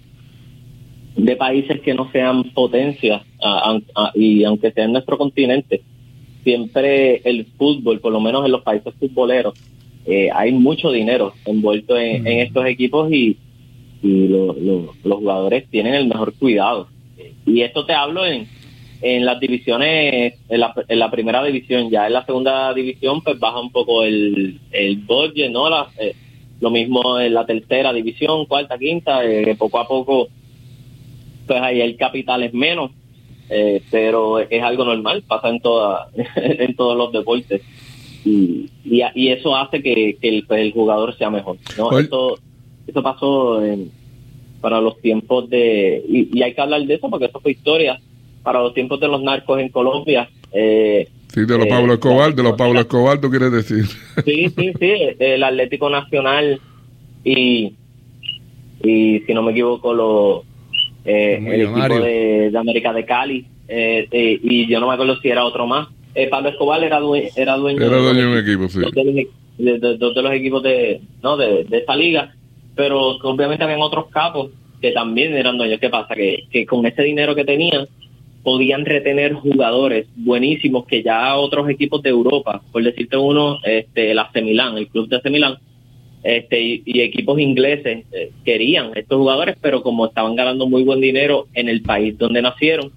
[1.15, 3.21] de países que no sean potencias
[4.15, 5.81] y aunque sea en nuestro continente,
[6.43, 9.53] siempre el fútbol, por lo menos en los países futboleros,
[10.05, 13.37] eh, hay mucho dinero envuelto en, estos equipos y,
[14.05, 16.89] los jugadores tienen el mejor cuidado.
[17.45, 18.47] Y esto te hablo en,
[19.01, 20.59] en las divisiones, en
[20.99, 25.51] la, primera división, ya en la segunda división pues baja un poco el, el budget,
[25.51, 25.69] ¿no?
[25.69, 26.15] La, eh,
[26.59, 30.29] lo mismo en la tercera división, cuarta, quinta, eh, poco a poco
[31.47, 32.91] pues ahí el capital es menos,
[33.49, 37.61] eh, pero es algo normal, pasa en, toda, en todos los deportes.
[38.25, 41.57] Y, y, eso hace que, el, pues, el, jugador sea mejor.
[41.77, 41.97] ¿no?
[41.99, 42.37] Esto,
[42.87, 43.61] eso pasó
[44.61, 46.03] para los tiempos de...
[46.07, 47.99] Y, hay que hablar de eso porque eso fue historia.
[48.43, 50.29] Para los tiempos de los narcos en Colombia.
[50.53, 53.85] Eh, sí, de los Pablo eh, Escobar, de los Pablo Escobar, tú quieres decir.
[54.23, 54.93] Sí, sí, sí.
[55.19, 56.61] El Atlético Nacional
[57.25, 57.73] y,
[58.83, 60.52] y si no me equivoco, los
[61.05, 65.29] eh, el equipo de, América de Cali, eh, eh, y yo no me acuerdo si
[65.29, 65.87] era otro más.
[66.29, 68.81] Pablo Escobar era, dueño, era dueño, de, un equipo, sí.
[69.57, 71.37] De, dos de los equipos de, ¿no?
[71.37, 72.33] de, de esta liga,
[72.75, 75.79] pero obviamente habían otros capos que también eran dueños.
[75.79, 76.13] ¿Qué pasa?
[76.13, 77.87] Que, que con ese dinero que tenían,
[78.43, 84.19] podían retener jugadores buenísimos que ya otros equipos de Europa, por decirte uno, este, el
[84.19, 85.57] AC Milán, el club de AC Milán,
[86.23, 91.47] este, y, equipos ingleses eh, querían estos jugadores, pero como estaban ganando muy buen dinero
[91.53, 92.91] en el país donde nacieron,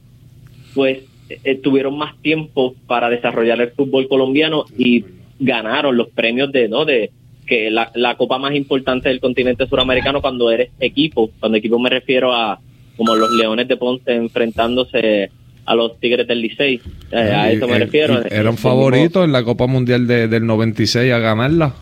[0.74, 5.04] pues eh, tuvieron más tiempo para desarrollar el fútbol colombiano y
[5.40, 6.84] ganaron los premios de, ¿no?
[6.84, 7.10] De
[7.46, 11.90] que la, la copa más importante del continente suramericano cuando eres equipo, cuando equipo me
[11.90, 12.60] refiero a
[12.96, 15.30] como los Leones de Ponce enfrentándose
[15.66, 18.24] a los Tigres del Licey, eh, a eso me refiero.
[18.30, 21.74] ¿Eran favoritos en la Copa Mundial de, del 96 a ganarla?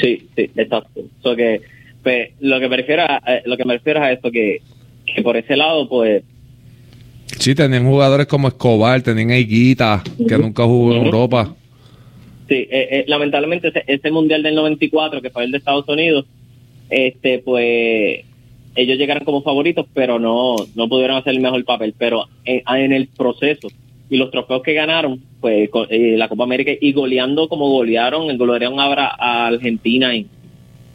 [0.00, 1.02] Sí, sí, exacto.
[1.36, 1.60] que,
[2.02, 4.60] pues, lo que me refiero a, eh, lo que me refiero a esto que,
[5.06, 6.22] que por ese lado, pues
[7.38, 11.54] Sí, tenían jugadores como Escobar, tenían Higuita, que nunca jugó en Europa.
[12.48, 16.26] Sí, eh, eh, lamentablemente ese, mundial del 94, que fue el de Estados Unidos,
[16.90, 18.24] este, pues
[18.74, 21.94] ellos llegaron como favoritos, pero no, no pudieron hacer el mejor papel.
[21.96, 23.68] Pero en, en el proceso,
[24.10, 28.80] y los trofeos que ganaron, pues eh, la Copa América y goleando como golearon, golearon
[28.80, 30.26] ahora a Argentina en,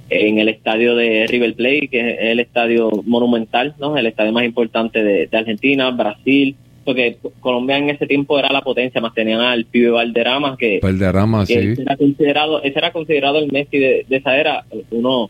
[0.10, 3.98] en el estadio de River Plate, que es el estadio monumental, ¿no?
[3.98, 9.00] El estadio más importante de, Argentina, Brasil, porque Colombia en ese tiempo era la potencia,
[9.00, 11.74] más tenían al pibe Valderrama, que, Valderrama, sí.
[11.80, 15.30] era considerado, ese era considerado el Messi de, de esa era, uno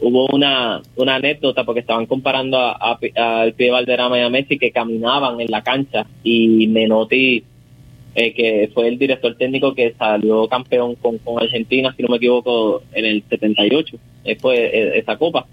[0.00, 5.40] hubo una, una anécdota porque estaban comparando al pie Valderrama y a Messi que caminaban
[5.40, 7.42] en la cancha y Menotti,
[8.14, 12.16] eh, que fue el director técnico que salió campeón con, con Argentina, si no me
[12.16, 15.46] equivoco, en el 78, después eh, esa copa.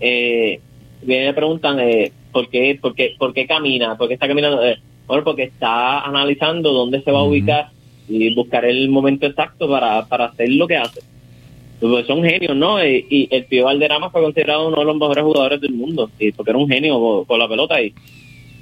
[0.00, 0.60] Eh,
[1.02, 4.64] me preguntan eh, ¿por, qué, por, qué, por qué camina, por qué está caminando.
[4.64, 7.68] Eh, bueno, porque está analizando dónde se va a ubicar
[8.08, 11.00] y buscar el momento exacto para, para hacer lo que hace.
[11.80, 12.82] Pues son genios, ¿no?
[12.84, 16.50] Y, el Pío Valderrama fue considerado uno de los mejores jugadores del mundo, y porque
[16.50, 17.80] era un genio con, la pelota.
[17.82, 17.92] Y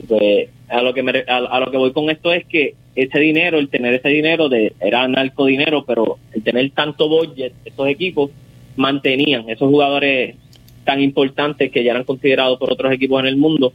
[0.09, 3.59] pues a lo que me, a, lo que voy con esto es que ese dinero,
[3.59, 8.31] el tener ese dinero, de era narco dinero, pero el tener tanto budget, estos equipos
[8.77, 10.37] mantenían esos jugadores
[10.85, 13.73] tan importantes que ya eran considerados por otros equipos en el mundo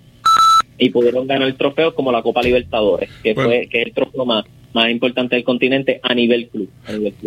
[0.78, 4.46] y pudieron ganar trofeos como la Copa Libertadores, que fue que es el trofeo más
[4.74, 6.70] más importante del continente a nivel club.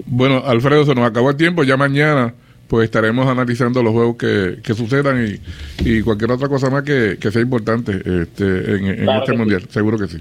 [0.06, 1.64] Bueno, Alfredo, se nos acabó el tiempo.
[1.64, 2.34] Ya mañana
[2.68, 5.40] pues estaremos analizando los juegos que, que sucedan
[5.84, 9.64] y, cualquier otra cosa más que, sea importante este, en, este mundial.
[9.68, 10.18] Seguro que sí.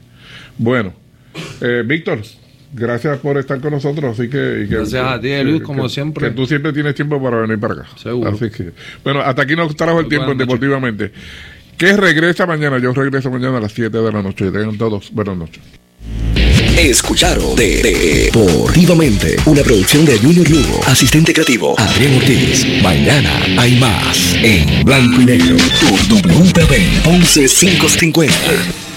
[0.57, 0.91] Bueno,
[1.61, 2.21] eh, Víctor,
[2.73, 4.17] gracias por estar con nosotros.
[4.17, 6.29] Así que, gracias a ti, Luis, como siempre.
[6.29, 7.85] Que tú siempre tienes tiempo para venir para acá.
[7.97, 8.31] Seguro.
[8.31, 8.71] Así que,
[9.03, 11.11] bueno, hasta aquí nos trajo el tiempo Deportivamente.
[11.79, 12.77] ¿Qué regresa mañana?
[12.77, 14.51] Yo regreso mañana a las 7 de la noche.
[14.51, 15.63] Tengan todos buenas noches.
[16.77, 22.65] Escucharon de, Deportivamente, una producción de Junior Lugo, asistente creativo Adrián Ortiz.
[22.83, 28.88] Mañana hay más en Blanco y Negro, tu WPB 11550.